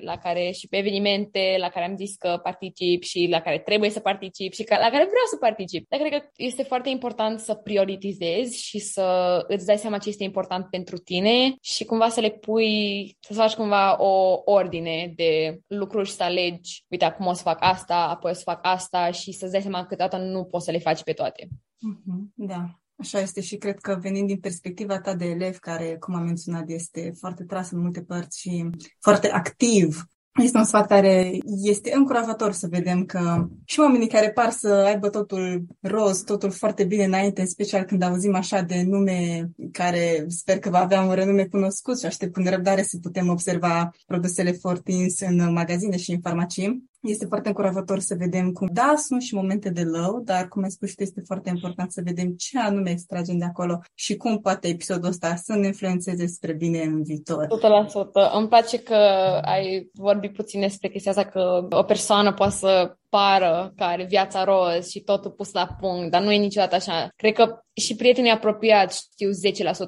la 0.00 0.16
care 0.16 0.50
și 0.50 0.68
pe 0.68 0.76
evenimente 0.76 1.56
la 1.58 1.68
care 1.68 1.84
am 1.84 1.96
zis 1.96 2.16
că 2.16 2.40
particip 2.42 3.02
și 3.02 3.26
la 3.30 3.40
care 3.40 3.58
trebuie 3.58 3.90
să 3.90 4.00
particip 4.00 4.52
și 4.52 4.66
la 4.68 4.76
care 4.76 4.90
vreau 4.90 5.26
să 5.30 5.36
particip. 5.40 5.88
Dar 5.88 6.00
cred 6.00 6.20
că 6.20 6.28
este 6.36 6.62
foarte 6.62 6.88
important 6.88 7.40
să 7.40 7.54
prioritizezi 7.54 8.62
și 8.62 8.78
să 8.78 9.38
îți 9.48 9.66
dai 9.66 9.78
seama 9.78 9.98
ce 9.98 10.08
este 10.08 10.24
important 10.24 10.66
pentru 10.70 10.96
tine 10.96 11.54
și 11.60 11.84
cumva 11.84 12.08
să 12.08 12.20
le 12.20 12.30
pui, 12.30 13.16
să 13.20 13.32
faci 13.32 13.54
cumva 13.54 14.02
o 14.02 14.42
ordine 14.44 15.12
de 15.16 15.58
lucruri 15.66 16.08
și 16.08 16.14
să 16.14 16.22
alegi, 16.22 16.84
uite, 16.88 17.04
acum 17.04 17.26
o 17.26 17.32
să 17.32 17.42
fac 17.42 17.58
asta, 17.60 17.96
apoi 17.96 18.30
o 18.30 18.34
să 18.34 18.42
fac 18.44 18.58
asta 18.62 19.10
și 19.10 19.32
să-ți 19.32 19.52
dai 19.52 19.60
seama 19.60 19.80
că 19.80 19.86
câteodată 19.86 20.16
nu 20.16 20.44
poți 20.44 20.64
să 20.64 20.70
le 20.70 20.78
faci 20.78 21.02
pe 21.02 21.11
toate. 21.12 21.48
Mhm, 21.78 22.32
da, 22.34 22.80
așa 22.96 23.20
este 23.20 23.40
și 23.40 23.56
cred 23.56 23.78
că 23.78 23.98
venind 24.00 24.26
din 24.26 24.38
perspectiva 24.38 25.00
ta 25.00 25.14
de 25.14 25.24
elev, 25.24 25.56
care, 25.58 25.96
cum 26.00 26.14
am 26.14 26.24
menționat, 26.24 26.68
este 26.68 27.12
foarte 27.18 27.44
tras 27.44 27.70
în 27.70 27.80
multe 27.80 28.02
părți 28.02 28.40
și 28.40 28.70
foarte 29.00 29.30
activ 29.30 30.06
este 30.40 30.58
un 30.58 30.64
sfat 30.64 30.86
care 30.86 31.38
este 31.62 31.92
încurajator 31.94 32.52
să 32.52 32.66
vedem 32.70 33.04
că 33.04 33.48
și 33.64 33.80
oamenii 33.80 34.08
care 34.08 34.30
par 34.30 34.50
să 34.50 34.68
aibă 34.68 35.08
totul 35.08 35.64
roz, 35.80 36.22
totul 36.22 36.50
foarte 36.50 36.84
bine 36.84 37.04
înainte, 37.04 37.40
în 37.40 37.46
special 37.46 37.82
când 37.82 38.02
auzim 38.02 38.34
așa 38.34 38.60
de 38.60 38.82
nume 38.82 39.50
care 39.72 40.24
sper 40.28 40.58
că 40.58 40.70
va 40.70 40.78
avea 40.78 41.02
un 41.02 41.12
renume 41.12 41.44
cunoscut 41.44 41.98
și 41.98 42.06
aștept 42.06 42.32
cu 42.32 42.40
nerăbdare 42.40 42.82
să 42.82 42.98
putem 43.02 43.28
observa 43.28 43.90
produsele 44.06 44.52
Fortins 44.52 45.20
în 45.20 45.52
magazine 45.52 45.96
și 45.96 46.12
în 46.12 46.20
farmacii. 46.20 46.90
Este 47.02 47.26
foarte 47.26 47.48
încurajator 47.48 47.98
să 47.98 48.14
vedem 48.18 48.52
cum, 48.52 48.68
da, 48.72 48.94
sunt 48.96 49.22
și 49.22 49.34
momente 49.34 49.70
de 49.70 49.82
low, 49.82 50.20
dar, 50.24 50.48
cum 50.48 50.62
ai 50.62 50.70
spus 50.70 50.88
și 50.88 50.94
este 50.98 51.22
foarte 51.26 51.48
important 51.48 51.92
să 51.92 52.00
vedem 52.04 52.30
ce 52.30 52.58
anume 52.58 52.90
extragem 52.90 53.38
de 53.38 53.44
acolo 53.44 53.80
și 53.94 54.16
cum 54.16 54.38
poate 54.38 54.68
episodul 54.68 55.08
ăsta 55.08 55.34
să 55.34 55.54
ne 55.54 55.66
influențeze 55.66 56.26
spre 56.26 56.52
bine 56.52 56.82
în 56.82 57.02
viitor. 57.02 57.46
100%. 57.46 58.32
Îmi 58.34 58.48
place 58.48 58.78
că 58.78 58.94
ai 59.42 59.90
vorbit 59.92 60.32
puțin 60.32 60.60
despre 60.60 60.88
chestia 60.88 61.10
asta, 61.10 61.24
că 61.24 61.66
o 61.70 61.82
persoană 61.82 62.32
poate 62.32 62.54
să 62.54 62.96
pară 63.16 63.72
că 63.76 63.84
are 63.84 64.04
viața 64.04 64.44
roz 64.44 64.88
și 64.88 65.00
totul 65.00 65.30
pus 65.30 65.52
la 65.52 65.76
punct, 65.80 66.10
dar 66.10 66.22
nu 66.22 66.32
e 66.32 66.36
niciodată 66.36 66.74
așa. 66.74 67.08
Cred 67.16 67.32
că 67.32 67.58
și 67.72 67.94
prietenii 67.94 68.30
apropiați 68.30 69.08
știu 69.12 69.30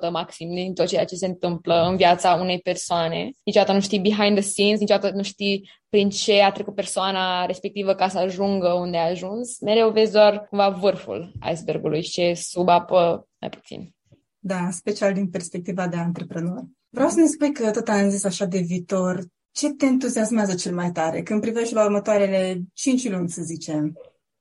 10% 0.09 0.11
maxim 0.11 0.55
din 0.55 0.75
tot 0.75 0.87
ceea 0.87 1.05
ce 1.05 1.15
se 1.15 1.27
întâmplă 1.27 1.87
în 1.89 1.97
viața 1.97 2.35
unei 2.35 2.59
persoane. 2.59 3.31
Niciodată 3.45 3.73
nu 3.73 3.81
știi 3.81 4.01
behind 4.01 4.37
the 4.37 4.49
scenes, 4.49 4.81
niciodată 4.81 5.17
nu 5.17 5.23
știi 5.23 5.71
prin 5.89 6.09
ce 6.09 6.41
a 6.41 6.53
trecut 6.53 6.75
persoana 6.75 7.47
respectivă 7.47 7.95
ca 7.95 8.09
să 8.09 8.19
ajungă 8.19 8.73
unde 8.73 8.97
a 8.97 9.09
ajuns. 9.09 9.61
Mereu 9.61 9.91
vezi 9.91 10.13
doar 10.13 10.47
cumva 10.49 10.69
vârful 10.69 11.33
icebergului 11.53 12.03
și 12.03 12.11
ce 12.11 12.35
sub 12.35 12.69
apă 12.69 13.29
mai 13.41 13.51
puțin. 13.51 13.95
Da, 14.39 14.69
special 14.71 15.13
din 15.13 15.31
perspectiva 15.31 15.89
de 15.89 15.97
antreprenor. 15.97 16.65
Vreau 16.89 17.09
să 17.09 17.21
ne 17.21 17.27
spui 17.27 17.53
că 17.53 17.71
tot 17.71 17.89
am 17.89 18.09
zis 18.09 18.25
așa 18.25 18.45
de 18.45 18.59
viitor, 18.59 19.25
ce 19.55 19.71
te 19.71 19.87
entuziasmează 19.87 20.55
cel 20.55 20.75
mai 20.75 20.93
tare 20.93 21.23
când 21.23 21.41
privești 21.41 21.75
la 21.75 21.85
următoarele 21.85 22.61
5 22.73 23.09
luni, 23.09 23.31
să 23.31 23.43
zicem? 23.43 23.93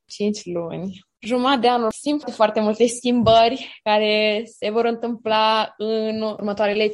5 0.06 0.46
luni. 0.46 1.06
Jumătate 1.26 1.60
de 1.60 1.68
anul 1.68 1.92
simt 1.92 2.32
foarte 2.32 2.60
multe 2.60 2.88
schimbări 2.88 3.80
care 3.84 4.44
se 4.60 4.70
vor 4.70 4.86
întâmpla 4.86 5.74
în 5.78 6.22
următoarele 6.22 6.88
5-6 6.88 6.92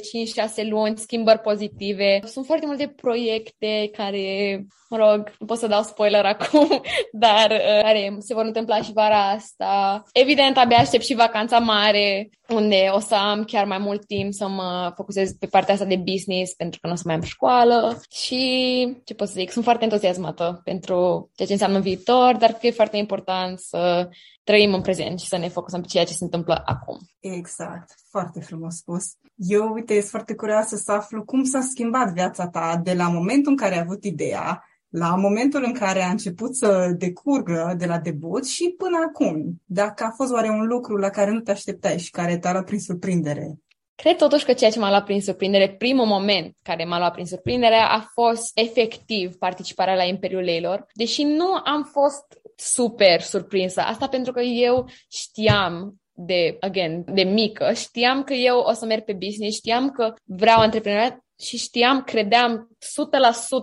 luni, 0.68 0.98
schimbări 0.98 1.38
pozitive. 1.38 2.20
Sunt 2.24 2.46
foarte 2.46 2.66
multe 2.66 2.88
proiecte 2.88 3.90
care 3.92 4.66
mă 4.90 4.96
rog, 4.96 5.32
nu 5.38 5.46
pot 5.46 5.58
să 5.58 5.66
dau 5.66 5.82
spoiler 5.82 6.24
acum, 6.24 6.68
dar 7.12 7.50
uh, 7.50 7.82
care 7.82 8.16
se 8.18 8.34
vor 8.34 8.44
întâmpla 8.44 8.82
și 8.82 8.92
vara 8.92 9.28
asta. 9.28 10.02
Evident, 10.12 10.56
abia 10.56 10.76
aștept 10.76 11.04
și 11.04 11.14
vacanța 11.14 11.58
mare, 11.58 12.30
unde 12.48 12.90
o 12.92 12.98
să 12.98 13.14
am 13.14 13.44
chiar 13.44 13.64
mai 13.64 13.78
mult 13.78 14.06
timp 14.06 14.32
să 14.32 14.48
mă 14.48 14.92
focusez 14.96 15.32
pe 15.32 15.46
partea 15.46 15.74
asta 15.74 15.86
de 15.86 15.96
business, 15.96 16.54
pentru 16.54 16.78
că 16.80 16.86
nu 16.86 16.92
o 16.92 16.96
să 16.96 17.02
mai 17.06 17.14
am 17.14 17.22
școală. 17.22 18.00
Și, 18.10 18.96
ce 19.04 19.14
pot 19.14 19.28
să 19.28 19.34
zic, 19.36 19.50
sunt 19.50 19.64
foarte 19.64 19.84
entuziasmată 19.84 20.60
pentru 20.64 21.30
ceea 21.34 21.48
ce 21.48 21.54
înseamnă 21.54 21.80
viitor, 21.80 22.36
dar 22.36 22.52
că 22.52 22.66
e 22.66 22.70
foarte 22.70 22.96
important 22.96 23.58
să 23.58 24.08
trăim 24.44 24.74
în 24.74 24.82
prezent 24.82 25.18
și 25.18 25.26
să 25.26 25.36
ne 25.36 25.48
focusăm 25.48 25.80
pe 25.80 25.86
ceea 25.86 26.04
ce 26.04 26.12
se 26.12 26.24
întâmplă 26.24 26.62
acum. 26.64 26.98
Exact, 27.20 27.94
foarte 28.10 28.40
frumos 28.40 28.76
spus. 28.76 29.04
Eu, 29.36 29.72
uite, 29.72 29.94
sunt 29.94 30.10
foarte 30.10 30.34
curioasă 30.34 30.76
să 30.76 30.92
aflu 30.92 31.24
cum 31.24 31.44
s-a 31.44 31.60
schimbat 31.60 32.12
viața 32.12 32.48
ta 32.48 32.80
de 32.82 32.94
la 32.94 33.08
momentul 33.08 33.50
în 33.50 33.56
care 33.56 33.74
ai 33.74 33.80
avut 33.80 34.04
ideea 34.04 34.64
la 34.90 35.16
momentul 35.16 35.62
în 35.66 35.72
care 35.72 36.02
a 36.02 36.10
început 36.10 36.56
să 36.56 36.94
decurgă 36.98 37.74
de 37.78 37.86
la 37.86 37.98
debut 37.98 38.46
și 38.46 38.74
până 38.78 38.96
acum, 39.08 39.60
dacă 39.64 40.04
a 40.04 40.10
fost 40.10 40.32
oare 40.32 40.48
un 40.48 40.66
lucru 40.66 40.96
la 40.96 41.08
care 41.08 41.30
nu 41.30 41.40
te 41.40 41.50
așteptai 41.50 41.98
și 41.98 42.10
care 42.10 42.38
te-a 42.38 42.52
luat 42.52 42.64
prin 42.64 42.80
surprindere? 42.80 43.58
Cred 44.00 44.16
totuși 44.16 44.44
că 44.44 44.52
ceea 44.52 44.70
ce 44.70 44.78
m-a 44.78 44.88
luat 44.88 45.04
prin 45.04 45.20
surprindere, 45.20 45.68
primul 45.68 46.06
moment 46.06 46.56
care 46.62 46.84
m-a 46.84 46.98
luat 46.98 47.12
prin 47.12 47.26
surprindere 47.26 47.74
a 47.74 48.00
fost 48.12 48.58
efectiv 48.58 49.34
participarea 49.34 49.94
la 49.94 50.02
Imperiul 50.02 50.42
Leilor, 50.42 50.86
deși 50.92 51.22
nu 51.22 51.52
am 51.64 51.88
fost 51.92 52.24
super 52.56 53.20
surprinsă. 53.20 53.80
Asta 53.80 54.08
pentru 54.08 54.32
că 54.32 54.40
eu 54.40 54.88
știam 55.10 55.94
de, 56.12 56.56
again, 56.60 57.04
de 57.06 57.22
mică, 57.22 57.72
știam 57.72 58.22
că 58.22 58.32
eu 58.32 58.58
o 58.58 58.72
să 58.72 58.84
merg 58.84 59.04
pe 59.04 59.12
business, 59.12 59.56
știam 59.56 59.90
că 59.90 60.14
vreau 60.24 60.58
antreprenoriat 60.58 61.18
și 61.40 61.56
știam, 61.56 62.02
credeam 62.02 62.68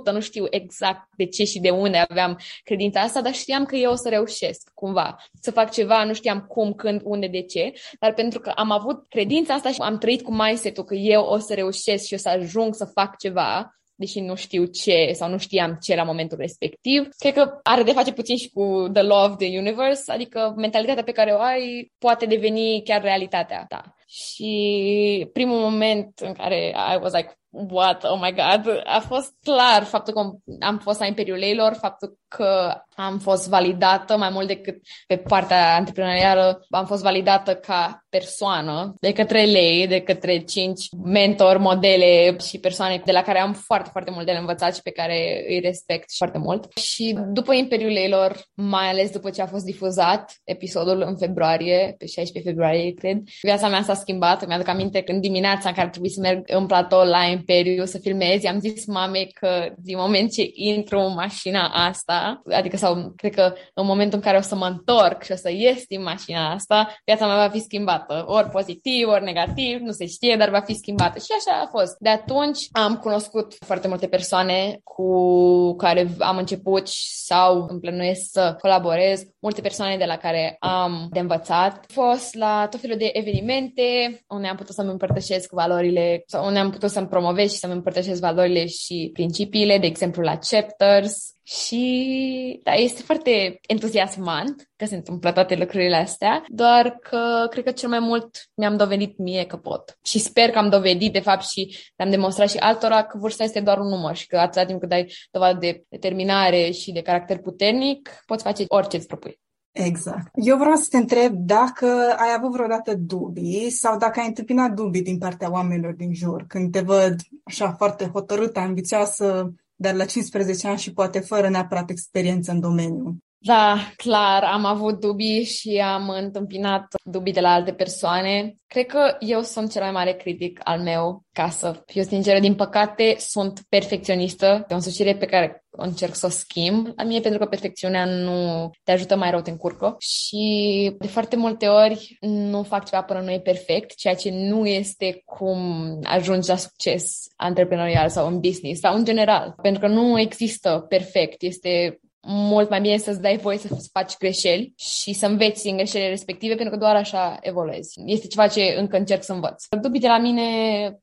100%, 0.09 0.13
nu 0.13 0.19
știu 0.19 0.45
exact 0.49 1.07
de 1.17 1.25
ce 1.25 1.43
și 1.43 1.59
de 1.59 1.69
unde 1.69 1.97
aveam 1.97 2.39
credința 2.63 3.01
asta, 3.01 3.21
dar 3.21 3.33
știam 3.33 3.65
că 3.65 3.75
eu 3.75 3.91
o 3.91 3.95
să 3.95 4.09
reușesc 4.09 4.69
cumva 4.73 5.15
să 5.41 5.51
fac 5.51 5.71
ceva, 5.71 6.03
nu 6.03 6.13
știam 6.13 6.39
cum, 6.39 6.73
când, 6.73 7.01
unde, 7.03 7.27
de 7.27 7.41
ce, 7.41 7.73
dar 7.99 8.13
pentru 8.13 8.39
că 8.39 8.49
am 8.49 8.71
avut 8.71 9.05
credința 9.09 9.53
asta 9.53 9.71
și 9.71 9.81
am 9.81 9.97
trăit 9.97 10.21
cu 10.21 10.33
mindset-ul 10.33 10.83
că 10.83 10.95
eu 10.95 11.23
o 11.23 11.37
să 11.37 11.53
reușesc 11.53 12.05
și 12.05 12.13
o 12.13 12.17
să 12.17 12.29
ajung 12.29 12.75
să 12.75 12.85
fac 12.85 13.17
ceva, 13.17 13.77
deși 13.95 14.19
nu 14.19 14.35
știu 14.35 14.65
ce 14.65 15.11
sau 15.13 15.29
nu 15.29 15.37
știam 15.37 15.77
ce 15.81 15.95
la 15.95 16.03
momentul 16.03 16.37
respectiv. 16.37 17.07
Cred 17.17 17.33
că 17.33 17.59
are 17.63 17.83
de 17.83 17.91
face 17.91 18.13
puțin 18.13 18.37
și 18.37 18.49
cu 18.49 18.89
the 18.93 19.01
law 19.01 19.25
of 19.25 19.37
the 19.37 19.57
universe, 19.57 20.11
adică 20.11 20.53
mentalitatea 20.57 21.03
pe 21.03 21.11
care 21.11 21.31
o 21.31 21.39
ai 21.39 21.91
poate 21.97 22.25
deveni 22.25 22.81
chiar 22.83 23.01
realitatea 23.01 23.65
ta. 23.67 23.95
Și 24.07 25.29
primul 25.33 25.59
moment 25.59 26.19
în 26.19 26.33
care 26.33 26.67
I 26.67 26.97
was 27.01 27.13
like, 27.13 27.37
what, 27.69 28.03
oh 28.03 28.19
my 28.21 28.33
god, 28.33 28.81
a 28.83 28.99
fost 28.99 29.33
clar 29.43 29.83
faptul 29.83 30.13
că 30.13 30.19
am 30.59 30.77
fost 30.77 30.99
la 30.99 31.05
Imperiul 31.05 31.37
Leilor, 31.37 31.73
faptul 31.73 32.17
că 32.27 32.81
am 32.95 33.19
fost 33.19 33.49
validată 33.49 34.17
mai 34.17 34.29
mult 34.29 34.47
decât 34.47 34.75
pe 35.07 35.17
partea 35.17 35.75
antreprenorială, 35.75 36.65
am 36.69 36.85
fost 36.85 37.03
validată 37.03 37.55
ca 37.55 38.05
persoană 38.09 38.95
de 38.99 39.13
către 39.13 39.43
lei, 39.43 39.87
de 39.87 39.99
către 39.99 40.37
cinci 40.37 40.87
mentori, 41.03 41.59
modele 41.59 42.35
și 42.49 42.59
persoane 42.59 43.01
de 43.05 43.11
la 43.11 43.21
care 43.21 43.39
am 43.39 43.53
foarte, 43.53 43.89
foarte 43.91 44.11
mult 44.11 44.25
de 44.25 44.31
învățat 44.31 44.75
și 44.75 44.81
pe 44.81 44.91
care 44.91 45.45
îi 45.47 45.59
respect 45.59 46.09
foarte 46.17 46.37
mult. 46.37 46.77
Și 46.77 47.17
după 47.27 47.53
Imperiul 47.53 47.91
Leilor, 47.91 48.41
mai 48.53 48.89
ales 48.89 49.11
după 49.11 49.29
ce 49.29 49.41
a 49.41 49.47
fost 49.47 49.65
difuzat 49.65 50.35
episodul 50.43 51.01
în 51.01 51.17
februarie, 51.17 51.95
pe 51.97 52.05
16 52.05 52.51
februarie, 52.51 52.93
cred, 52.93 53.17
viața 53.41 53.67
mea 53.67 53.81
s-a 53.81 53.93
schimbat. 53.93 54.47
Mi-aduc 54.47 54.67
aminte 54.67 55.01
când 55.01 55.21
dimineața 55.21 55.69
în 55.69 55.75
care 55.75 55.89
trebuie 55.89 56.11
să 56.11 56.19
merg 56.19 56.43
în 56.45 56.65
platou 56.65 57.07
la 57.07 57.29
Imperiu 57.47 57.85
să 57.85 57.97
filmez, 57.97 58.43
am 58.43 58.59
zis 58.59 58.85
mamei 58.85 59.31
că 59.39 59.73
din 59.77 59.97
moment 59.97 60.31
ce 60.31 60.49
intru 60.53 60.99
în 60.99 61.13
mașina 61.13 61.67
asta, 61.67 62.41
adică 62.51 62.77
sau 62.77 63.13
cred 63.15 63.33
că 63.33 63.53
în 63.73 63.85
momentul 63.85 64.17
în 64.17 64.23
care 64.23 64.37
o 64.37 64.41
să 64.41 64.55
mă 64.55 64.65
întorc 64.65 65.23
și 65.23 65.31
o 65.31 65.35
să 65.35 65.51
ies 65.51 65.85
din 65.87 66.03
mașina 66.03 66.53
asta, 66.53 66.95
viața 67.05 67.25
mea 67.25 67.35
va 67.35 67.49
fi 67.49 67.59
schimbată. 67.59 68.23
Ori 68.27 68.49
pozitiv, 68.49 69.07
ori 69.07 69.23
negativ, 69.23 69.79
nu 69.79 69.91
se 69.91 70.05
știe, 70.05 70.35
dar 70.35 70.49
va 70.49 70.59
fi 70.59 70.73
schimbată. 70.73 71.19
Și 71.19 71.31
așa 71.37 71.61
a 71.61 71.77
fost. 71.77 71.97
De 71.99 72.09
atunci 72.09 72.67
am 72.71 72.95
cunoscut 72.95 73.53
foarte 73.65 73.87
multe 73.87 74.07
persoane 74.07 74.79
cu 74.83 75.75
care 75.75 76.07
am 76.19 76.37
început 76.37 76.87
sau 77.25 77.65
îmi 77.69 77.79
plănuiesc 77.79 78.21
să 78.31 78.55
colaborez, 78.61 79.21
multe 79.39 79.61
persoane 79.61 79.97
de 79.97 80.05
la 80.05 80.17
care 80.17 80.55
am 80.59 81.07
de 81.11 81.19
învățat. 81.19 81.73
Am 81.73 81.83
fost 81.87 82.35
la 82.35 82.67
tot 82.69 82.79
felul 82.79 82.97
de 82.97 83.09
evenimente 83.13 84.19
unde 84.27 84.47
am 84.47 84.55
putut 84.55 84.73
să-mi 84.75 84.89
împărtășesc 84.89 85.51
valorile 85.51 86.23
sau 86.25 86.45
unde 86.45 86.59
am 86.59 86.69
putut 86.69 86.89
să-mi 86.89 87.07
promovez 87.07 87.26
și 87.35 87.47
să-mi 87.47 87.73
împărtășesc 87.73 88.21
valorile 88.21 88.65
și 88.65 89.09
principiile, 89.13 89.77
de 89.77 89.85
exemplu 89.85 90.21
la 90.21 90.37
chapters, 90.49 91.37
și 91.49 92.59
da, 92.63 92.73
este 92.73 93.01
foarte 93.01 93.59
entuziasmant 93.67 94.69
că 94.75 94.85
se 94.85 94.95
întâmplă 94.95 95.31
toate 95.31 95.55
lucrurile 95.55 95.95
astea, 95.95 96.43
doar 96.47 96.97
că 97.01 97.47
cred 97.49 97.63
că 97.63 97.71
cel 97.71 97.89
mai 97.89 97.99
mult 97.99 98.29
mi-am 98.53 98.77
dovedit 98.77 99.17
mie 99.17 99.45
că 99.45 99.57
pot. 99.57 99.97
Și 100.03 100.19
sper 100.19 100.49
că 100.49 100.57
am 100.57 100.69
dovedit, 100.69 101.13
de 101.13 101.19
fapt, 101.19 101.45
și 101.47 101.77
am 101.95 102.09
demonstrat 102.09 102.49
și 102.49 102.57
altora 102.57 103.03
că 103.03 103.17
vârsta 103.17 103.43
este 103.43 103.59
doar 103.59 103.77
un 103.77 103.87
număr 103.87 104.15
și 104.15 104.27
că 104.27 104.37
atâta 104.37 104.65
timp 104.65 104.79
cât 104.79 104.91
ai 104.91 105.13
dovadă 105.31 105.57
de 105.59 105.83
determinare 105.89 106.71
și 106.71 106.91
de 106.91 107.01
caracter 107.01 107.37
puternic, 107.37 108.23
poți 108.25 108.43
face 108.43 108.63
orice 108.67 108.97
îți 108.97 109.07
propui. 109.07 109.39
Exact. 109.85 110.31
Eu 110.33 110.57
vreau 110.57 110.75
să 110.75 110.87
te 110.89 110.97
întreb 110.97 111.33
dacă 111.35 111.85
ai 112.17 112.33
avut 112.37 112.51
vreodată 112.51 112.95
dubii 112.95 113.69
sau 113.69 113.97
dacă 113.97 114.19
ai 114.19 114.27
întâmpinat 114.27 114.71
dubii 114.73 115.01
din 115.01 115.17
partea 115.17 115.51
oamenilor 115.51 115.93
din 115.93 116.13
jur, 116.13 116.45
când 116.47 116.71
te 116.71 116.79
văd 116.79 117.15
așa 117.43 117.71
foarte 117.71 118.05
hotărâtă, 118.05 118.59
ambițioasă, 118.59 119.53
dar 119.75 119.93
la 119.93 120.05
15 120.05 120.67
ani 120.67 120.77
și 120.77 120.93
poate 120.93 121.19
fără 121.19 121.49
neapărat 121.49 121.89
experiență 121.89 122.51
în 122.51 122.59
domeniu. 122.59 123.17
Da, 123.47 123.77
clar, 123.95 124.43
am 124.43 124.65
avut 124.65 124.99
dubii 124.99 125.43
și 125.43 125.81
am 125.83 126.09
întâmpinat 126.09 126.85
dubii 127.03 127.33
de 127.33 127.39
la 127.39 127.53
alte 127.53 127.73
persoane. 127.73 128.55
Cred 128.67 128.85
că 128.85 129.15
eu 129.19 129.41
sunt 129.41 129.71
cel 129.71 129.81
mai 129.81 129.91
mare 129.91 130.13
critic 130.13 130.59
al 130.63 130.79
meu, 130.79 131.23
ca 131.31 131.49
să 131.49 131.83
fiu 131.85 132.03
sinceră. 132.03 132.39
Din 132.39 132.55
păcate, 132.55 133.15
sunt 133.19 133.61
perfecționistă. 133.69 134.45
E 134.45 134.73
o 134.73 134.75
însușire 134.75 135.15
pe 135.15 135.25
care 135.25 135.65
încerc 135.69 136.15
să 136.15 136.25
o 136.25 136.29
schimb 136.29 136.87
la 136.95 137.03
mie, 137.03 137.19
pentru 137.19 137.39
că 137.39 137.45
perfecțiunea 137.45 138.05
nu 138.05 138.69
te 138.83 138.91
ajută 138.91 139.15
mai 139.15 139.31
rău, 139.31 139.41
te 139.41 139.49
încurcă. 139.49 139.95
Și 139.99 140.95
de 140.99 141.07
foarte 141.07 141.35
multe 141.35 141.67
ori 141.67 142.17
nu 142.19 142.63
fac 142.63 142.85
ceva 142.89 143.01
până 143.01 143.19
nu 143.19 143.31
e 143.31 143.39
perfect, 143.39 143.95
ceea 143.95 144.15
ce 144.15 144.29
nu 144.31 144.65
este 144.65 145.21
cum 145.25 145.59
ajungi 146.03 146.49
la 146.49 146.55
succes 146.55 147.27
antreprenorial 147.35 148.09
sau 148.09 148.27
în 148.27 148.39
business 148.39 148.79
sau 148.79 148.95
în 148.95 149.05
general. 149.05 149.55
Pentru 149.61 149.81
că 149.81 149.87
nu 149.87 150.19
există 150.19 150.85
perfect. 150.89 151.41
Este 151.41 151.99
mult 152.29 152.69
mai 152.69 152.81
bine 152.81 152.97
să-ți 152.97 153.21
dai 153.21 153.37
voie 153.37 153.57
să 153.57 153.67
faci 153.91 154.17
greșeli 154.17 154.73
și 154.77 155.13
să 155.13 155.25
înveți 155.25 155.63
din 155.63 155.75
greșelile 155.75 156.09
respective, 156.09 156.55
pentru 156.55 156.73
că 156.73 156.79
doar 156.79 156.95
așa 156.95 157.37
evoluezi. 157.41 158.01
Este 158.05 158.27
ceva 158.27 158.47
ce 158.47 158.75
încă 158.77 158.97
încerc 158.97 159.23
să 159.23 159.33
învăț. 159.33 159.63
Dubii 159.81 159.99
de 159.99 160.07
la 160.07 160.17
mine, 160.17 160.41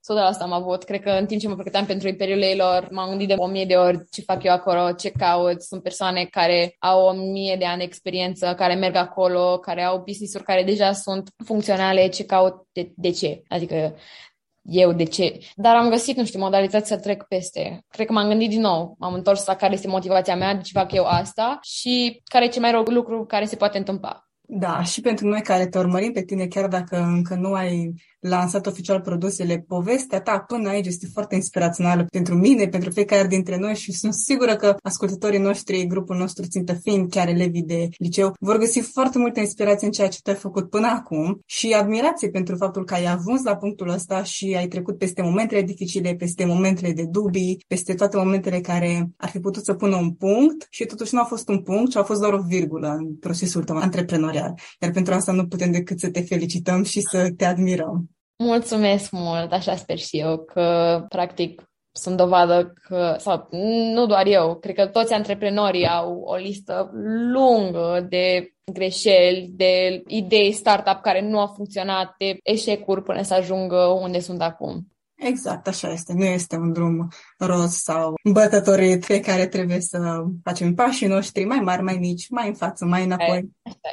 tot 0.06 0.16
de 0.16 0.22
la 0.22 0.26
asta 0.26 0.44
am 0.44 0.52
avut. 0.52 0.82
Cred 0.84 1.00
că 1.00 1.10
în 1.10 1.26
timp 1.26 1.40
ce 1.40 1.48
mă 1.48 1.54
pregăteam 1.54 1.84
pentru 1.84 2.08
Imperiul 2.08 2.38
Leilor, 2.38 2.88
m-am 2.90 3.08
gândit 3.08 3.28
de 3.28 3.34
o 3.36 3.46
mie 3.46 3.64
de 3.64 3.74
ori 3.74 4.08
ce 4.10 4.22
fac 4.22 4.42
eu 4.42 4.52
acolo, 4.52 4.92
ce 4.92 5.10
caut. 5.10 5.62
Sunt 5.62 5.82
persoane 5.82 6.24
care 6.24 6.76
au 6.78 7.06
o 7.06 7.12
mie 7.12 7.56
de 7.56 7.64
ani 7.64 7.78
de 7.78 7.84
experiență, 7.84 8.54
care 8.56 8.74
merg 8.74 8.96
acolo, 8.96 9.58
care 9.58 9.82
au 9.82 10.02
business-uri 10.06 10.44
care 10.44 10.62
deja 10.62 10.92
sunt 10.92 11.28
funcționale, 11.44 12.08
ce 12.08 12.24
caut, 12.24 12.54
de, 12.72 12.92
de 12.96 13.10
ce. 13.10 13.42
Adică 13.48 13.94
eu 14.64 14.92
de 14.92 15.04
ce. 15.04 15.38
Dar 15.54 15.76
am 15.76 15.90
găsit, 15.90 16.16
nu 16.16 16.24
știu, 16.24 16.38
modalități 16.38 16.88
să 16.88 16.98
trec 16.98 17.22
peste. 17.22 17.84
Cred 17.88 18.06
că 18.06 18.12
m-am 18.12 18.28
gândit 18.28 18.48
din 18.48 18.60
nou, 18.60 18.94
m-am 18.98 19.14
întors 19.14 19.46
la 19.46 19.54
care 19.54 19.72
este 19.72 19.88
motivația 19.88 20.36
mea, 20.36 20.54
de 20.54 20.60
ce 20.60 20.78
fac 20.78 20.92
eu 20.92 21.04
asta 21.04 21.58
și 21.62 22.22
care 22.24 22.44
e 22.44 22.48
cel 22.48 22.62
mai 22.62 22.70
rău 22.70 22.82
lucru 22.82 23.24
care 23.24 23.44
se 23.44 23.56
poate 23.56 23.78
întâmpla. 23.78 24.24
Da, 24.46 24.82
și 24.82 25.00
pentru 25.00 25.26
noi 25.26 25.40
care 25.40 25.66
te 25.66 25.78
urmărim 25.78 26.12
pe 26.12 26.24
tine, 26.24 26.46
chiar 26.46 26.68
dacă 26.68 26.96
încă 26.96 27.34
nu 27.34 27.52
ai 27.52 27.92
lansat 28.28 28.66
oficial 28.66 29.00
produsele, 29.00 29.64
povestea 29.68 30.20
ta 30.20 30.38
până 30.38 30.68
aici 30.68 30.86
este 30.86 31.06
foarte 31.12 31.34
inspirațională 31.34 32.04
pentru 32.04 32.34
mine, 32.34 32.68
pentru 32.68 32.90
fiecare 32.90 33.26
dintre 33.26 33.58
noi 33.58 33.74
și 33.74 33.92
sunt 33.92 34.14
sigură 34.14 34.56
că 34.56 34.76
ascultătorii 34.82 35.38
noștri, 35.38 35.86
grupul 35.86 36.16
nostru 36.16 36.46
țintă 36.46 36.72
fiind 36.72 37.10
chiar 37.10 37.28
elevii 37.28 37.62
de 37.62 37.88
liceu, 37.98 38.34
vor 38.40 38.58
găsi 38.58 38.80
foarte 38.80 39.18
multă 39.18 39.40
inspirație 39.40 39.86
în 39.86 39.92
ceea 39.92 40.08
ce 40.08 40.18
tu 40.22 40.30
ai 40.30 40.36
făcut 40.36 40.70
până 40.70 40.86
acum 40.86 41.40
și 41.46 41.72
admirație 41.72 42.28
pentru 42.28 42.56
faptul 42.56 42.84
că 42.84 42.94
ai 42.94 43.04
ajuns 43.04 43.42
la 43.42 43.56
punctul 43.56 43.88
ăsta 43.88 44.22
și 44.22 44.54
ai 44.58 44.68
trecut 44.68 44.98
peste 44.98 45.22
momentele 45.22 45.62
dificile, 45.62 46.14
peste 46.14 46.44
momentele 46.44 46.92
de 46.92 47.04
dubii, 47.04 47.64
peste 47.66 47.94
toate 47.94 48.16
momentele 48.16 48.60
care 48.60 49.10
ar 49.16 49.28
fi 49.28 49.40
putut 49.40 49.64
să 49.64 49.74
pună 49.74 49.96
un 49.96 50.12
punct 50.12 50.66
și 50.70 50.84
totuși 50.84 51.14
nu 51.14 51.20
a 51.20 51.24
fost 51.24 51.48
un 51.48 51.62
punct, 51.62 51.90
ci 51.90 51.96
a 51.96 52.02
fost 52.02 52.20
doar 52.20 52.32
o 52.32 52.42
virgulă 52.46 52.88
în 52.98 53.16
procesul 53.16 53.64
tău 53.64 53.76
antreprenorial. 53.76 54.54
Iar 54.80 54.90
pentru 54.90 55.14
asta 55.14 55.32
nu 55.32 55.46
putem 55.46 55.70
decât 55.72 56.00
să 56.00 56.10
te 56.10 56.20
felicităm 56.20 56.82
și 56.82 57.00
să 57.00 57.30
te 57.36 57.44
admirăm. 57.44 58.13
Mulțumesc 58.44 59.10
mult, 59.10 59.52
așa 59.52 59.76
sper 59.76 59.98
și 59.98 60.18
eu, 60.18 60.38
că 60.38 61.00
practic 61.08 61.62
sunt 61.92 62.16
dovadă 62.16 62.72
că, 62.82 63.14
sau 63.18 63.48
nu 63.94 64.06
doar 64.06 64.26
eu, 64.26 64.54
cred 64.54 64.74
că 64.74 64.86
toți 64.86 65.12
antreprenorii 65.12 65.86
au 65.86 66.20
o 66.24 66.34
listă 66.34 66.90
lungă 67.32 68.06
de 68.08 68.48
greșeli, 68.72 69.48
de 69.50 70.02
idei 70.06 70.52
startup 70.52 71.00
care 71.00 71.28
nu 71.28 71.38
au 71.38 71.52
funcționat, 71.54 72.14
de 72.18 72.38
eșecuri 72.42 73.02
până 73.02 73.22
să 73.22 73.34
ajungă 73.34 73.76
unde 73.76 74.20
sunt 74.20 74.42
acum. 74.42 74.86
Exact, 75.26 75.66
așa 75.66 75.92
este. 75.92 76.12
Nu 76.12 76.24
este 76.24 76.56
un 76.56 76.72
drum 76.72 77.08
roz 77.38 77.72
sau 77.72 78.14
bătătorit 78.32 79.06
pe 79.06 79.20
care 79.20 79.46
trebuie 79.46 79.80
să 79.80 80.24
facem 80.42 80.74
pașii 80.74 81.06
noștri 81.06 81.44
mai 81.44 81.60
mari, 81.60 81.82
mai 81.82 81.96
mici, 82.00 82.28
mai 82.28 82.48
în 82.48 82.54
față, 82.54 82.84
mai 82.84 83.04
înapoi, 83.04 83.50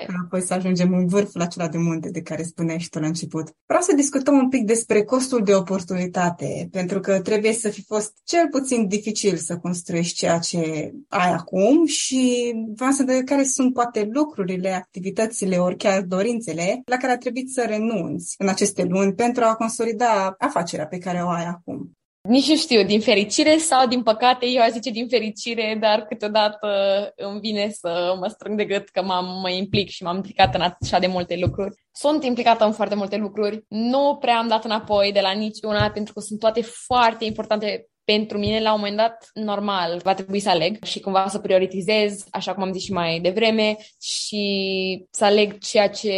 ca 0.08 0.14
apoi 0.26 0.42
să 0.42 0.54
ajungem 0.54 0.94
în 0.94 1.08
vârful 1.08 1.42
acela 1.42 1.68
de 1.68 1.78
munte 1.78 2.10
de 2.10 2.22
care 2.22 2.44
spuneai 2.44 2.80
și 2.80 2.90
tu 2.90 3.00
la 3.00 3.08
început. 3.08 3.56
Vreau 3.66 3.82
să 3.82 3.96
discutăm 3.96 4.38
un 4.38 4.50
pic 4.50 4.66
despre 4.66 5.04
costul 5.04 5.44
de 5.44 5.54
oportunitate, 5.54 6.68
pentru 6.72 7.00
că 7.00 7.22
trebuie 7.22 7.54
să 7.54 7.70
fi 7.70 7.84
fost 7.84 8.14
cel 8.24 8.48
puțin 8.50 8.88
dificil 8.88 9.36
să 9.38 9.58
construiești 9.58 10.16
ceea 10.16 10.38
ce 10.38 10.92
ai 11.08 11.32
acum 11.32 11.86
și 11.86 12.54
vreau 12.76 12.92
să 12.92 13.04
vedem 13.04 13.24
care 13.24 13.44
sunt 13.44 13.74
poate 13.74 14.10
lucrurile, 14.12 14.72
activitățile, 14.72 15.58
ori 15.58 15.78
chiar 15.78 16.02
dorințele 16.02 16.82
la 16.86 16.98
care 16.98 17.12
a 17.12 17.18
trebuit 17.18 17.52
să 17.52 17.66
renunți 17.68 18.36
în 18.38 18.48
aceste 18.48 18.84
luni 18.84 19.14
pentru 19.14 19.44
a 19.44 19.56
consolida 19.56 20.36
afacerea 20.38 20.88
pe 20.88 20.98
care 20.98 21.21
o 21.22 21.30
ai 21.30 21.46
acum. 21.46 21.92
Nici 22.22 22.50
nu 22.50 22.56
știu, 22.56 22.84
din 22.84 23.02
fericire 23.02 23.58
sau 23.58 23.88
din 23.88 24.04
păcate, 24.04 24.46
eu 24.46 24.62
aș 24.62 24.70
zice 24.70 24.90
din 24.90 25.08
fericire, 25.08 25.78
dar 25.82 26.06
câteodată 26.06 26.68
îmi 27.16 27.40
vine 27.40 27.70
să 27.70 28.16
mă 28.20 28.28
strâng 28.28 28.58
de 28.58 28.66
gât 28.66 28.90
că 28.90 29.04
m-am, 29.04 29.40
mă 29.42 29.50
implic 29.50 29.90
și 29.90 30.04
m-am 30.04 30.16
implicat 30.16 30.56
în 30.56 30.62
așa 30.62 31.00
de 31.00 31.08
multe 31.08 31.38
lucruri. 31.38 31.84
Sunt 31.92 32.24
implicată 32.24 32.66
în 32.66 32.72
foarte 32.72 32.96
multe 32.96 33.18
lucruri, 33.18 33.66
nu 33.68 34.18
prea 34.20 34.38
am 34.38 34.48
dat 34.48 34.66
înapoi 34.66 35.12
de 35.12 35.20
la 35.20 35.32
niciuna 35.32 35.90
pentru 35.90 36.14
că 36.14 36.20
sunt 36.20 36.40
toate 36.40 36.62
foarte 36.62 37.26
importante 37.26 37.91
pentru 38.04 38.38
mine, 38.38 38.62
la 38.62 38.74
un 38.74 38.80
moment 38.80 38.98
dat, 38.98 39.30
normal, 39.34 40.00
va 40.04 40.14
trebui 40.14 40.40
să 40.40 40.50
aleg 40.50 40.84
și 40.84 41.00
cumva 41.00 41.28
să 41.28 41.40
prioritizez, 41.40 42.26
așa 42.32 42.54
cum 42.54 42.64
am 42.64 42.72
zis 42.72 42.84
și 42.84 42.92
mai 42.92 43.20
devreme, 43.20 43.78
și 44.02 45.06
să 45.12 45.26
aleg 45.26 45.58
ceea 45.58 45.90
ce 45.90 46.12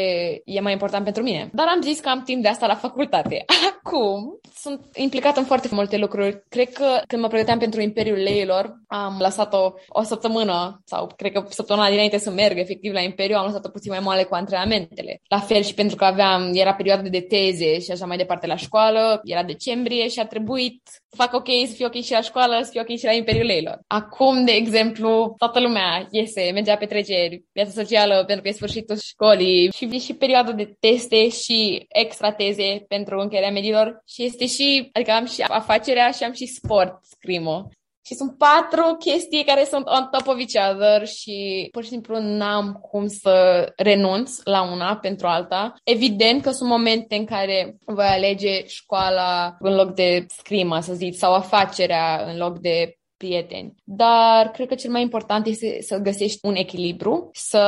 e 0.45 0.59
mai 0.59 0.71
important 0.71 1.03
pentru 1.03 1.23
mine. 1.23 1.49
Dar 1.53 1.67
am 1.67 1.81
zis 1.81 1.99
că 1.99 2.09
am 2.09 2.23
timp 2.23 2.41
de 2.41 2.47
asta 2.47 2.67
la 2.67 2.75
facultate. 2.75 3.45
Acum 3.83 4.39
sunt 4.55 4.81
implicată 4.95 5.39
în 5.39 5.45
foarte 5.45 5.67
multe 5.71 5.97
lucruri. 5.97 6.43
Cred 6.49 6.69
că 6.69 7.01
când 7.07 7.21
mă 7.21 7.27
pregăteam 7.27 7.59
pentru 7.59 7.81
Imperiul 7.81 8.17
Leilor, 8.17 8.73
am 8.87 9.17
lăsat-o 9.19 9.73
o 9.87 10.03
săptămână 10.03 10.81
sau 10.85 11.11
cred 11.15 11.31
că 11.31 11.45
săptămâna 11.49 11.89
dinainte 11.89 12.17
să 12.17 12.29
merg 12.29 12.57
efectiv 12.57 12.93
la 12.93 12.99
Imperiu, 12.99 13.37
am 13.37 13.45
lăsat-o 13.45 13.69
puțin 13.69 13.91
mai 13.91 13.99
moale 13.99 14.23
cu 14.23 14.35
antrenamentele. 14.35 15.21
La 15.27 15.39
fel 15.39 15.61
și 15.61 15.73
pentru 15.73 15.95
că 15.95 16.05
aveam, 16.05 16.51
era 16.53 16.73
perioada 16.73 17.09
de 17.09 17.21
teze 17.21 17.79
și 17.79 17.91
așa 17.91 18.05
mai 18.05 18.17
departe 18.17 18.47
la 18.47 18.55
școală, 18.55 19.21
era 19.23 19.43
decembrie 19.43 20.07
și 20.07 20.19
a 20.19 20.25
trebuit 20.25 20.81
să 20.83 20.99
fac 21.15 21.33
ok, 21.33 21.47
să 21.67 21.73
fie 21.73 21.85
ok 21.85 22.01
și 22.01 22.11
la 22.11 22.21
școală, 22.21 22.59
să 22.63 22.69
fie 22.71 22.81
ok 22.81 22.97
și 22.97 23.05
la 23.05 23.11
Imperiul 23.11 23.45
Leilor. 23.45 23.79
Acum, 23.87 24.45
de 24.45 24.51
exemplu, 24.51 25.33
toată 25.37 25.59
lumea 25.59 26.07
iese, 26.11 26.51
mergea 26.53 26.75
pe 26.75 26.85
treceri, 26.85 27.43
viața 27.51 27.71
socială 27.71 28.23
pentru 28.23 28.43
că 28.43 28.49
e 28.49 28.51
sfârșitul 28.51 28.97
școlii 29.01 29.71
și 29.75 29.99
și 29.99 30.13
perioada 30.13 30.51
de 30.51 30.75
teste 30.79 31.29
și 31.29 31.85
extra 31.87 32.31
teze 32.31 32.85
pentru 32.87 33.19
încheierea 33.19 33.51
medilor 33.51 34.01
și 34.07 34.23
este 34.23 34.45
și, 34.45 34.89
adică 34.93 35.11
am 35.11 35.25
și 35.25 35.41
afacerea 35.41 36.11
și 36.11 36.23
am 36.23 36.33
și 36.33 36.45
sport, 36.45 36.97
scrimo. 37.01 37.69
Și 38.05 38.13
sunt 38.13 38.37
patru 38.37 38.95
chestii 38.99 39.43
care 39.43 39.63
sunt 39.63 39.87
on 39.87 40.07
top 40.11 40.27
of 40.27 40.37
each 40.37 40.73
other 40.73 41.07
și 41.07 41.67
pur 41.71 41.83
și 41.83 41.89
simplu 41.89 42.19
n-am 42.19 42.73
cum 42.73 43.07
să 43.07 43.65
renunț 43.75 44.39
la 44.43 44.71
una 44.71 44.97
pentru 44.97 45.27
alta. 45.27 45.73
Evident 45.83 46.41
că 46.41 46.51
sunt 46.51 46.69
momente 46.69 47.15
în 47.15 47.25
care 47.25 47.75
voi 47.85 48.05
alege 48.05 48.65
școala 48.65 49.55
în 49.59 49.75
loc 49.75 49.93
de 49.93 50.25
scrimă, 50.27 50.79
să 50.79 50.93
zic, 50.93 51.15
sau 51.15 51.33
afacerea 51.33 52.23
în 52.27 52.37
loc 52.37 52.59
de 52.59 52.97
prieteni. 53.23 53.73
Dar 53.83 54.51
cred 54.53 54.67
că 54.67 54.75
cel 54.75 54.91
mai 54.91 55.01
important 55.01 55.45
este 55.45 55.77
să 55.81 55.97
găsești 55.97 56.39
un 56.41 56.55
echilibru, 56.55 57.29
să 57.33 57.63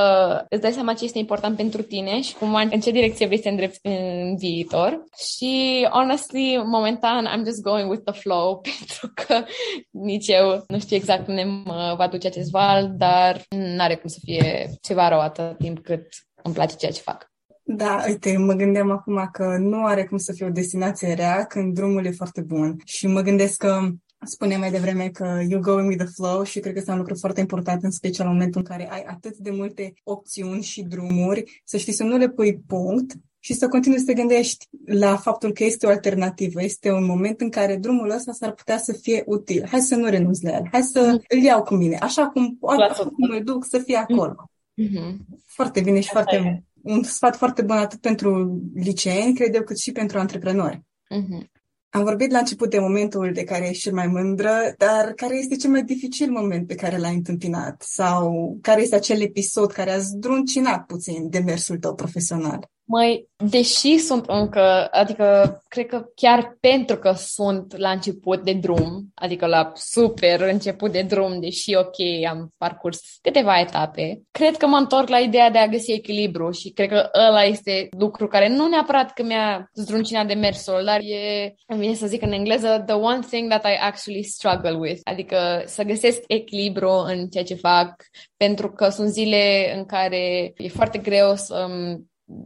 îți 0.49 0.61
dai 0.61 0.71
seama 0.71 0.93
ce 0.93 1.03
este 1.03 1.17
important 1.17 1.55
pentru 1.55 1.81
tine 1.81 2.21
și 2.21 2.35
cum 2.35 2.55
în 2.55 2.79
ce 2.79 2.91
direcție 2.91 3.25
vrei 3.25 3.41
să 3.41 3.49
îndrepți 3.49 3.79
în 3.81 4.35
viitor. 4.37 5.03
Și, 5.35 5.87
honestly, 5.91 6.61
momentan, 6.65 7.25
I'm 7.25 7.45
just 7.45 7.61
going 7.61 7.89
with 7.89 8.03
the 8.03 8.19
flow, 8.19 8.61
pentru 8.69 9.11
că 9.13 9.43
nici 9.91 10.27
eu 10.27 10.63
nu 10.67 10.79
știu 10.79 10.95
exact 10.95 11.27
unde 11.27 11.43
mă 11.43 11.95
va 11.97 12.07
duce 12.07 12.27
acest 12.27 12.51
val, 12.51 12.93
dar 12.97 13.41
n-are 13.49 13.95
cum 13.95 14.09
să 14.09 14.19
fie 14.23 14.69
ceva 14.81 15.07
rău 15.07 15.19
atât 15.19 15.57
timp 15.57 15.79
cât 15.79 16.07
îmi 16.43 16.53
place 16.53 16.75
ceea 16.75 16.91
ce 16.91 17.01
fac. 17.01 17.33
Da, 17.67 18.03
uite, 18.07 18.37
mă 18.37 18.53
gândeam 18.53 18.91
acum 18.91 19.29
că 19.31 19.57
nu 19.59 19.85
are 19.85 20.05
cum 20.05 20.17
să 20.17 20.33
fie 20.33 20.45
o 20.45 20.49
destinație 20.49 21.13
rea 21.13 21.45
când 21.45 21.73
drumul 21.73 22.05
e 22.05 22.11
foarte 22.11 22.41
bun. 22.41 22.75
Și 22.85 23.07
mă 23.07 23.21
gândesc 23.21 23.57
că 23.57 23.79
spuneam 24.25 24.59
mai 24.59 24.71
devreme 24.71 25.09
că 25.09 25.41
you 25.49 25.61
going 25.61 25.87
with 25.87 26.03
the 26.03 26.13
flow 26.13 26.43
și 26.43 26.59
cred 26.59 26.73
că 26.73 26.79
este 26.79 26.91
un 26.91 26.97
lucru 26.97 27.15
foarte 27.15 27.39
important, 27.39 27.83
în 27.83 27.91
special 27.91 28.27
în 28.27 28.33
momentul 28.33 28.61
în 28.61 28.67
care 28.75 28.91
ai 28.91 29.03
atât 29.07 29.37
de 29.37 29.49
multe 29.49 29.93
opțiuni 30.03 30.61
și 30.61 30.81
drumuri, 30.81 31.61
să 31.63 31.77
știi 31.77 31.93
să 31.93 32.03
nu 32.03 32.17
le 32.17 32.29
pui 32.29 32.59
punct 32.67 33.13
și 33.39 33.53
să 33.53 33.67
continui 33.67 33.99
să 33.99 34.05
te 34.05 34.13
gândești 34.13 34.67
la 34.85 35.15
faptul 35.15 35.51
că 35.51 35.63
este 35.63 35.85
o 35.85 35.89
alternativă, 35.89 36.63
este 36.63 36.91
un 36.91 37.05
moment 37.05 37.41
în 37.41 37.49
care 37.49 37.75
drumul 37.75 38.09
ăsta 38.09 38.31
s-ar 38.31 38.51
putea 38.51 38.77
să 38.77 38.93
fie 38.93 39.23
util. 39.25 39.67
Hai 39.67 39.79
să 39.79 39.95
nu 39.95 40.09
renunț 40.09 40.41
la 40.41 40.51
el, 40.51 40.67
hai 40.71 40.83
să 40.83 41.01
mm. 41.11 41.21
îl 41.27 41.43
iau 41.43 41.63
cu 41.63 41.75
mine, 41.75 41.97
așa 41.97 42.27
cum, 42.27 42.57
așa 42.61 43.03
cum 43.03 43.27
mă 43.29 43.39
duc 43.39 43.65
să 43.65 43.77
fie 43.77 43.95
acolo. 43.95 44.49
Mm-hmm. 44.81 45.15
Foarte 45.45 45.81
bine 45.81 45.99
și 45.99 46.09
foarte 46.09 46.63
un 46.81 47.03
sfat 47.03 47.35
foarte 47.35 47.61
bun 47.61 47.77
atât 47.77 48.01
pentru 48.01 48.61
liceeni, 48.75 49.33
cred 49.33 49.55
eu, 49.55 49.63
cât 49.63 49.77
și 49.77 49.91
pentru 49.91 50.19
antreprenori. 50.19 50.81
Mm-hmm. 51.15 51.54
Am 51.95 52.03
vorbit 52.03 52.31
la 52.31 52.37
început 52.37 52.69
de 52.69 52.79
momentul 52.79 53.31
de 53.33 53.43
care 53.43 53.69
ești 53.69 53.81
cel 53.81 53.93
mai 53.93 54.07
mândră, 54.07 54.73
dar 54.77 55.13
care 55.13 55.37
este 55.37 55.55
cel 55.55 55.69
mai 55.69 55.83
dificil 55.83 56.31
moment 56.31 56.67
pe 56.67 56.75
care 56.75 56.97
l-ai 56.97 57.13
întâmpinat? 57.13 57.81
Sau 57.81 58.57
care 58.61 58.81
este 58.81 58.95
acel 58.95 59.21
episod 59.21 59.71
care 59.71 59.91
a 59.91 59.97
zdruncinat 59.97 60.85
puțin 60.85 61.29
demersul 61.29 61.77
tău 61.77 61.95
profesional? 61.95 62.69
Măi, 62.87 63.29
deși 63.49 63.97
sunt 63.97 64.25
încă, 64.27 64.87
adică 64.91 65.59
cred 65.67 65.85
că 65.85 66.05
chiar 66.15 66.57
pentru 66.59 66.97
că 66.97 67.13
sunt 67.17 67.77
la 67.77 67.89
început 67.89 68.43
de 68.43 68.53
drum, 68.53 69.11
adică 69.13 69.45
la 69.45 69.71
super 69.75 70.41
început 70.41 70.91
de 70.91 71.01
drum, 71.01 71.39
deși 71.39 71.75
ok, 71.75 72.27
am 72.29 72.53
parcurs 72.57 72.99
câteva 73.21 73.59
etape, 73.59 74.21
cred 74.31 74.57
că 74.57 74.67
mă 74.67 74.77
întorc 74.77 75.09
la 75.09 75.17
ideea 75.17 75.49
de 75.49 75.57
a 75.57 75.67
găsi 75.67 75.91
echilibru 75.91 76.51
și 76.51 76.69
cred 76.69 76.89
că 76.89 77.09
ăla 77.27 77.43
este 77.43 77.87
lucru 77.97 78.27
care 78.27 78.47
nu 78.47 78.67
neapărat 78.67 79.13
că 79.13 79.23
mi-a 79.23 79.69
zdruncinat 79.73 80.27
de 80.27 80.33
mersul, 80.33 80.81
dar 80.85 80.99
e, 80.99 81.53
îmi 81.67 81.79
vine 81.79 81.93
să 81.93 82.07
zic 82.07 82.21
în 82.21 82.31
engleză, 82.31 82.83
the 82.85 82.95
one 82.95 83.19
thing 83.29 83.49
that 83.49 83.65
I 83.65 83.77
actually 83.81 84.23
struggle 84.23 84.77
with, 84.77 84.99
adică 85.03 85.63
să 85.65 85.83
găsesc 85.83 86.21
echilibru 86.27 86.89
în 86.89 87.27
ceea 87.27 87.43
ce 87.43 87.55
fac, 87.55 88.03
pentru 88.37 88.71
că 88.71 88.89
sunt 88.89 89.09
zile 89.09 89.73
în 89.77 89.85
care 89.85 90.53
e 90.57 90.67
foarte 90.67 90.97
greu 90.97 91.35
să 91.35 91.67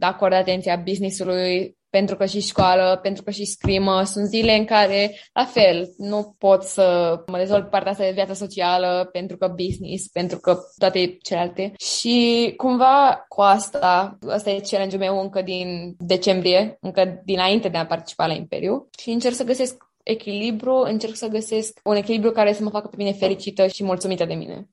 acord 0.00 0.32
atenția 0.32 0.76
business-ului 0.76 1.78
pentru 1.90 2.16
că 2.16 2.26
și 2.26 2.40
școală, 2.40 2.98
pentru 3.02 3.22
că 3.22 3.30
și 3.30 3.44
scrimă. 3.44 4.02
Sunt 4.04 4.26
zile 4.26 4.56
în 4.56 4.64
care, 4.64 5.16
la 5.32 5.44
fel, 5.44 5.94
nu 5.96 6.34
pot 6.38 6.62
să 6.62 7.16
mă 7.26 7.36
dezvolt 7.36 7.70
partea 7.70 7.90
asta 7.90 8.04
de 8.04 8.10
viață 8.10 8.32
socială 8.32 9.08
pentru 9.12 9.36
că 9.36 9.54
business, 9.56 10.08
pentru 10.08 10.38
că 10.38 10.58
toate 10.78 11.16
celelalte. 11.22 11.72
Și 11.78 12.52
cumva 12.56 13.24
cu 13.28 13.40
asta, 13.40 14.18
asta 14.28 14.50
e 14.50 14.60
challenge-ul 14.70 15.02
meu 15.02 15.20
încă 15.20 15.42
din 15.42 15.94
decembrie, 15.98 16.76
încă 16.80 17.22
dinainte 17.24 17.68
de 17.68 17.76
a 17.76 17.86
participa 17.86 18.26
la 18.26 18.32
Imperiu 18.32 18.88
și 18.98 19.10
încerc 19.10 19.34
să 19.34 19.44
găsesc 19.44 19.84
echilibru, 20.02 20.74
încerc 20.74 21.14
să 21.14 21.28
găsesc 21.28 21.80
un 21.84 21.96
echilibru 21.96 22.30
care 22.30 22.52
să 22.52 22.62
mă 22.62 22.70
facă 22.70 22.88
pe 22.88 22.96
mine 22.98 23.12
fericită 23.12 23.66
și 23.66 23.84
mulțumită 23.84 24.24
de 24.24 24.34
mine. 24.34 24.68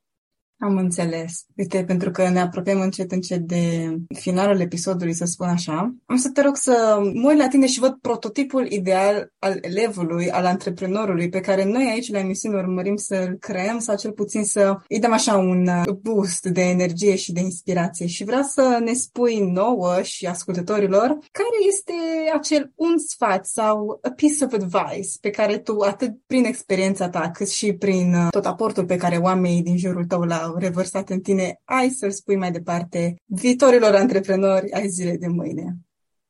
Am 0.59 0.77
înțeles. 0.77 1.45
Uite, 1.55 1.83
pentru 1.83 2.11
că 2.11 2.29
ne 2.29 2.39
apropiem 2.39 2.81
încet 2.81 3.11
încet 3.11 3.39
de 3.39 3.95
finalul 4.15 4.59
episodului, 4.59 5.13
să 5.13 5.25
spun 5.25 5.47
așa, 5.47 5.95
am 6.05 6.15
să 6.15 6.29
te 6.29 6.41
rog 6.41 6.55
să 6.55 6.99
mă 7.13 7.29
uit 7.29 7.37
la 7.37 7.47
tine 7.47 7.67
și 7.67 7.79
văd 7.79 7.97
prototipul 8.01 8.71
ideal 8.71 9.31
al 9.39 9.57
elevului, 9.61 10.31
al 10.31 10.45
antreprenorului, 10.45 11.29
pe 11.29 11.39
care 11.39 11.63
noi 11.63 11.89
aici 11.91 12.11
la 12.11 12.19
emisiune 12.19 12.57
urmărim 12.57 12.95
să-l 12.95 13.37
creăm 13.39 13.79
sau 13.79 13.95
cel 13.95 14.11
puțin 14.11 14.43
să 14.43 14.77
îi 14.87 14.99
dăm 14.99 15.13
așa 15.13 15.37
un 15.37 15.67
uh, 15.67 15.93
boost 16.01 16.45
de 16.45 16.61
energie 16.61 17.15
și 17.15 17.31
de 17.31 17.39
inspirație. 17.39 18.07
Și 18.07 18.23
vreau 18.23 18.41
să 18.41 18.79
ne 18.83 18.93
spui 18.93 19.39
nouă 19.39 20.01
și 20.01 20.25
ascultătorilor 20.25 21.07
care 21.31 21.57
este 21.67 21.93
acel 22.33 22.71
un 22.75 22.97
sfat 22.97 23.45
sau 23.45 23.99
a 24.01 24.09
piece 24.09 24.45
of 24.45 24.53
advice 24.53 25.09
pe 25.21 25.29
care 25.29 25.57
tu, 25.57 25.79
atât 25.79 26.11
prin 26.27 26.45
experiența 26.45 27.09
ta, 27.09 27.31
cât 27.33 27.49
și 27.49 27.73
prin 27.73 28.13
uh, 28.13 28.27
tot 28.29 28.45
aportul 28.45 28.85
pe 28.85 28.95
care 28.95 29.17
oamenii 29.17 29.63
din 29.63 29.77
jurul 29.77 30.05
tău 30.05 30.21
l 30.21 30.31
au 30.47 30.57
revărsat 30.57 31.09
în 31.09 31.19
tine, 31.19 31.61
ai 31.63 31.89
să-l 31.89 32.11
spui 32.11 32.35
mai 32.35 32.51
departe 32.51 33.15
viitorilor 33.25 33.95
antreprenori 33.95 34.71
ai 34.71 34.87
zile 34.87 35.17
de 35.17 35.27
mâine? 35.27 35.77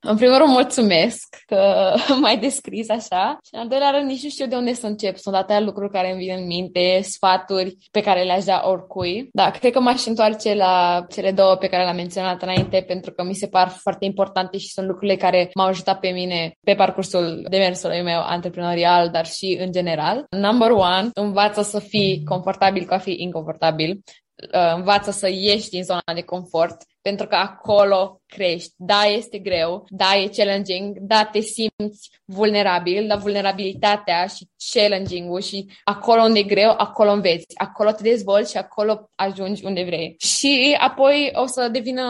În 0.10 0.18
primul 0.18 0.38
rând, 0.38 0.50
mulțumesc 0.50 1.38
că 1.46 1.94
m-ai 2.22 2.38
descris 2.38 2.90
așa 2.90 3.38
și 3.44 3.50
în 3.54 3.60
al 3.60 3.68
doilea 3.68 3.90
rând, 3.90 4.10
nici 4.10 4.24
nu 4.24 4.30
știu 4.30 4.48
de 4.48 4.56
unde 4.56 4.74
să 4.74 4.88
încep. 4.88 5.18
Sunt 5.18 5.36
atâtea 5.36 5.60
lucruri 5.60 5.92
care 5.92 6.12
îmi 6.12 6.24
vin 6.24 6.36
în 6.38 6.46
minte, 6.46 7.00
sfaturi 7.02 7.78
pe 7.92 8.02
care 8.02 8.24
le-aș 8.24 8.44
da 8.44 8.62
oricui. 8.66 9.30
Da, 9.32 9.52
cred 9.52 9.72
că 9.72 9.80
m-aș 9.80 10.06
întoarce 10.06 10.54
la 10.54 11.06
cele 11.10 11.32
două 11.32 11.56
pe 11.56 11.68
care 11.68 11.84
le-am 11.84 11.96
menționat 11.96 12.42
înainte 12.42 12.84
pentru 12.88 13.12
că 13.12 13.24
mi 13.24 13.34
se 13.34 13.48
par 13.48 13.68
foarte 13.68 14.06
importante 14.06 14.58
și 14.58 14.72
sunt 14.72 14.88
lucrurile 14.88 15.16
care 15.16 15.50
m-au 15.54 15.68
ajutat 15.68 16.00
pe 16.00 16.10
mine 16.10 16.52
pe 16.64 16.74
parcursul 16.74 17.46
demersului 17.50 18.02
meu 18.02 18.22
antreprenorial, 18.22 19.10
dar 19.10 19.26
și 19.26 19.58
în 19.62 19.72
general. 19.72 20.26
Number 20.30 20.72
one, 20.72 21.10
învață 21.14 21.62
să 21.62 21.80
fii 21.80 22.24
confortabil 22.24 22.86
cu 22.86 22.94
a 22.94 22.98
fi 22.98 23.16
inconfortabil 23.18 24.02
uh, 24.54 24.76
învață 24.76 25.12
să 25.12 25.30
ieși 25.30 25.70
din 25.70 25.84
zona 25.84 26.14
de 26.14 26.22
confort 26.22 26.78
pentru 27.02 27.28
că 27.28 27.36
acolo 27.36 28.22
crești. 28.28 28.74
Da, 28.78 29.02
este 29.04 29.38
greu, 29.38 29.86
da, 29.90 30.16
e 30.16 30.28
challenging, 30.28 30.98
da, 31.00 31.30
te 31.32 31.40
simți 31.40 32.10
vulnerabil, 32.26 33.08
dar 33.08 33.18
vulnerabilitatea 33.18 34.26
și 34.26 34.48
challenging-ul 34.74 35.42
și 35.42 35.66
acolo 35.84 36.22
unde 36.22 36.40
e 36.40 36.44
greu, 36.44 36.74
acolo 36.78 37.12
înveți, 37.12 37.58
acolo 37.58 37.92
te 37.92 38.04
dezvolți 38.04 38.52
și 38.52 38.58
acolo 38.58 39.10
ajungi 39.16 39.66
unde 39.66 39.84
vrei. 39.84 40.16
Și 40.20 40.76
apoi 40.80 41.32
o 41.34 41.46
să 41.46 41.70
devină 41.72 42.04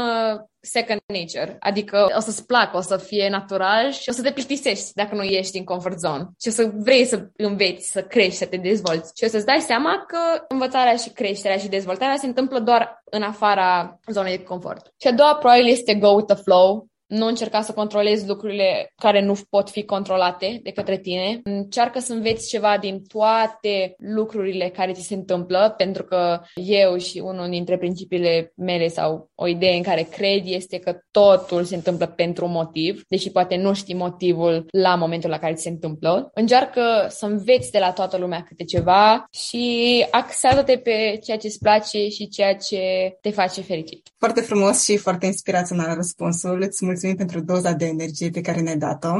second 0.67 0.99
nature, 1.05 1.55
adică 1.59 2.13
o 2.17 2.19
să-ți 2.19 2.45
placă, 2.45 2.77
o 2.77 2.81
să 2.81 2.97
fie 2.97 3.29
natural 3.29 3.91
și 3.91 4.09
o 4.09 4.11
să 4.11 4.21
te 4.21 4.31
plictisești 4.31 4.93
dacă 4.93 5.15
nu 5.15 5.23
ieși 5.23 5.51
din 5.51 5.63
comfort 5.63 5.99
zone 5.99 6.23
și 6.41 6.47
o 6.47 6.51
să 6.51 6.71
vrei 6.73 7.05
să 7.05 7.27
înveți, 7.35 7.91
să 7.91 8.01
crești, 8.01 8.35
să 8.35 8.45
te 8.45 8.57
dezvolți 8.57 9.11
și 9.15 9.23
o 9.23 9.27
să-ți 9.27 9.45
dai 9.45 9.59
seama 9.59 10.03
că 10.07 10.45
învățarea 10.47 10.95
și 10.95 11.09
creșterea 11.09 11.57
și 11.57 11.67
dezvoltarea 11.67 12.15
se 12.15 12.25
întâmplă 12.25 12.59
doar 12.59 13.03
în 13.09 13.21
afara 13.21 13.99
zonei 14.07 14.37
de 14.37 14.43
confort. 14.43 14.93
Și 15.01 15.07
a 15.07 15.11
doua 15.11 15.35
probabil 15.35 15.67
este 15.67 15.95
go 15.95 16.06
with 16.15 16.27
the 16.27 16.35
flow, 16.35 16.87
nu 17.07 17.25
încerca 17.25 17.61
să 17.61 17.73
controlezi 17.73 18.27
lucrurile 18.27 18.93
care 18.95 19.21
nu 19.21 19.35
pot 19.49 19.69
fi 19.69 19.83
controlate 19.83 20.59
de 20.63 20.71
către 20.71 20.97
tine. 20.97 21.39
Încearcă 21.43 21.99
să 21.99 22.13
înveți 22.13 22.49
ceva 22.49 22.77
din 22.79 23.03
toate 23.07 23.95
lucrurile 23.97 24.69
care 24.69 24.91
ți 24.91 25.07
se 25.07 25.13
întâmplă, 25.13 25.73
pentru 25.77 26.03
că 26.03 26.41
eu 26.55 26.97
și 26.97 27.19
unul 27.19 27.49
dintre 27.49 27.77
principiile 27.77 28.51
mele 28.55 28.87
sau 28.87 29.29
o 29.35 29.47
idee 29.47 29.75
în 29.75 29.83
care 29.83 30.07
cred 30.11 30.41
este 30.45 30.77
că 30.79 30.97
totul 31.11 31.63
se 31.63 31.75
întâmplă 31.75 32.05
pentru 32.05 32.45
un 32.45 32.51
motiv, 32.51 33.03
deși 33.07 33.31
poate 33.31 33.55
nu 33.55 33.73
știi 33.73 33.95
motivul 33.95 34.65
la 34.71 34.95
momentul 34.95 35.29
la 35.29 35.39
care 35.39 35.53
ți 35.53 35.61
se 35.61 35.69
întâmplă. 35.69 36.31
Încearcă 36.33 36.81
să 37.09 37.25
înveți 37.25 37.71
de 37.71 37.79
la 37.79 37.91
toată 37.91 38.17
lumea 38.17 38.43
câte 38.47 38.63
ceva 38.63 39.25
și 39.31 40.05
axează-te 40.11 40.77
pe 40.77 41.19
ceea 41.23 41.37
ce 41.37 41.47
îți 41.47 41.59
place 41.59 42.07
și 42.07 42.27
ceea 42.27 42.55
ce 42.55 42.79
te 43.21 43.29
face 43.29 43.61
fericit. 43.61 44.07
Foarte 44.17 44.41
frumos 44.41 44.83
și 44.83 44.97
foarte 44.97 45.25
inspirațional 45.25 45.95
răspunsul. 45.95 46.61
Îți 46.61 46.83
mulțumim 46.97 47.15
pentru 47.15 47.53
doza 47.53 47.73
de 47.73 47.85
energie 47.85 48.29
pe 48.29 48.41
care 48.41 48.61
ne-ai 48.61 48.77
dat-o. 48.77 49.13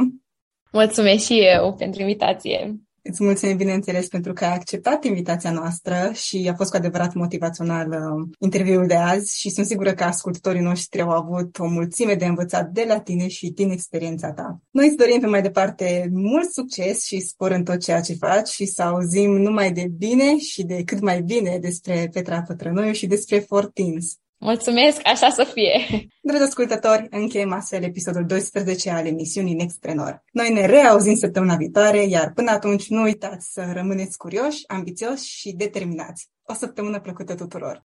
Mulțumesc 0.72 1.24
și 1.24 1.38
eu 1.38 1.74
pentru 1.74 2.00
invitație. 2.00 2.80
Îți 3.02 3.24
mulțumim, 3.24 3.56
bineînțeles, 3.56 4.08
pentru 4.08 4.32
că 4.32 4.44
ai 4.44 4.54
acceptat 4.54 5.04
invitația 5.04 5.52
noastră 5.52 6.10
și 6.14 6.48
a 6.50 6.54
fost 6.54 6.70
cu 6.70 6.76
adevărat 6.76 7.14
motivațional 7.14 7.88
uh, 7.88 8.28
interviul 8.38 8.86
de 8.86 8.94
azi 8.94 9.38
și 9.38 9.50
sunt 9.50 9.66
sigură 9.66 9.92
că 9.92 10.04
ascultătorii 10.04 10.60
noștri 10.60 11.00
au 11.00 11.10
avut 11.10 11.58
o 11.58 11.66
mulțime 11.66 12.14
de 12.14 12.24
învățat 12.24 12.70
de 12.70 12.84
la 12.88 13.00
tine 13.00 13.28
și 13.28 13.50
din 13.50 13.70
experiența 13.70 14.32
ta. 14.32 14.60
Noi 14.70 14.86
îți 14.86 14.96
dorim 14.96 15.20
pe 15.20 15.26
mai 15.26 15.42
departe 15.42 16.08
mult 16.12 16.50
succes 16.50 17.04
și 17.04 17.20
spor 17.20 17.50
în 17.50 17.64
tot 17.64 17.82
ceea 17.82 18.00
ce 18.00 18.14
faci 18.14 18.48
și 18.48 18.66
să 18.66 18.82
auzim 18.82 19.30
numai 19.30 19.72
de 19.72 19.86
bine 19.98 20.38
și 20.38 20.62
de 20.62 20.82
cât 20.84 21.00
mai 21.00 21.22
bine 21.22 21.58
despre 21.60 22.08
Petra 22.12 22.42
Pătrănoiu 22.42 22.92
și 22.92 23.06
despre 23.06 23.38
Fortins. 23.38 24.18
Mulțumesc, 24.40 25.00
așa 25.04 25.28
să 25.30 25.44
fie! 25.54 26.06
Dragi 26.22 26.42
ascultători, 26.42 27.06
încheiem 27.10 27.52
astfel 27.52 27.82
episodul 27.82 28.24
12 28.26 28.90
al 28.90 29.06
emisiunii 29.06 29.54
Nextprenor. 29.54 30.22
Noi 30.32 30.52
ne 30.52 30.66
reauzim 30.66 31.14
săptămâna 31.14 31.56
viitoare, 31.56 32.06
iar 32.06 32.32
până 32.34 32.50
atunci 32.50 32.88
nu 32.88 33.02
uitați 33.02 33.52
să 33.52 33.70
rămâneți 33.72 34.16
curioși, 34.16 34.64
ambițioși 34.66 35.38
și 35.38 35.52
determinați. 35.52 36.28
O 36.42 36.54
săptămână 36.54 37.00
plăcută 37.00 37.34
tuturor! 37.34 37.86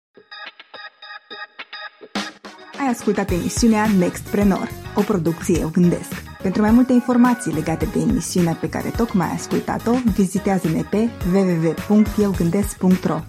Ai 2.79 2.88
ascultat 2.88 3.32
emisiunea 3.32 3.86
Nextprenor, 3.97 4.69
o 4.95 5.01
producție 5.01 5.60
Eu 5.60 5.69
Gândesc. 5.69 6.13
Pentru 6.41 6.62
mai 6.62 6.71
multe 6.71 6.93
informații 6.93 7.53
legate 7.53 7.86
de 7.86 7.99
emisiunea 7.99 8.53
pe 8.53 8.69
care 8.69 8.89
tocmai 8.97 9.27
ai 9.27 9.34
ascultat-o, 9.34 9.93
vizitează-ne 10.15 10.82
pe 10.82 11.10
www.eugândesc.ro 11.34 13.19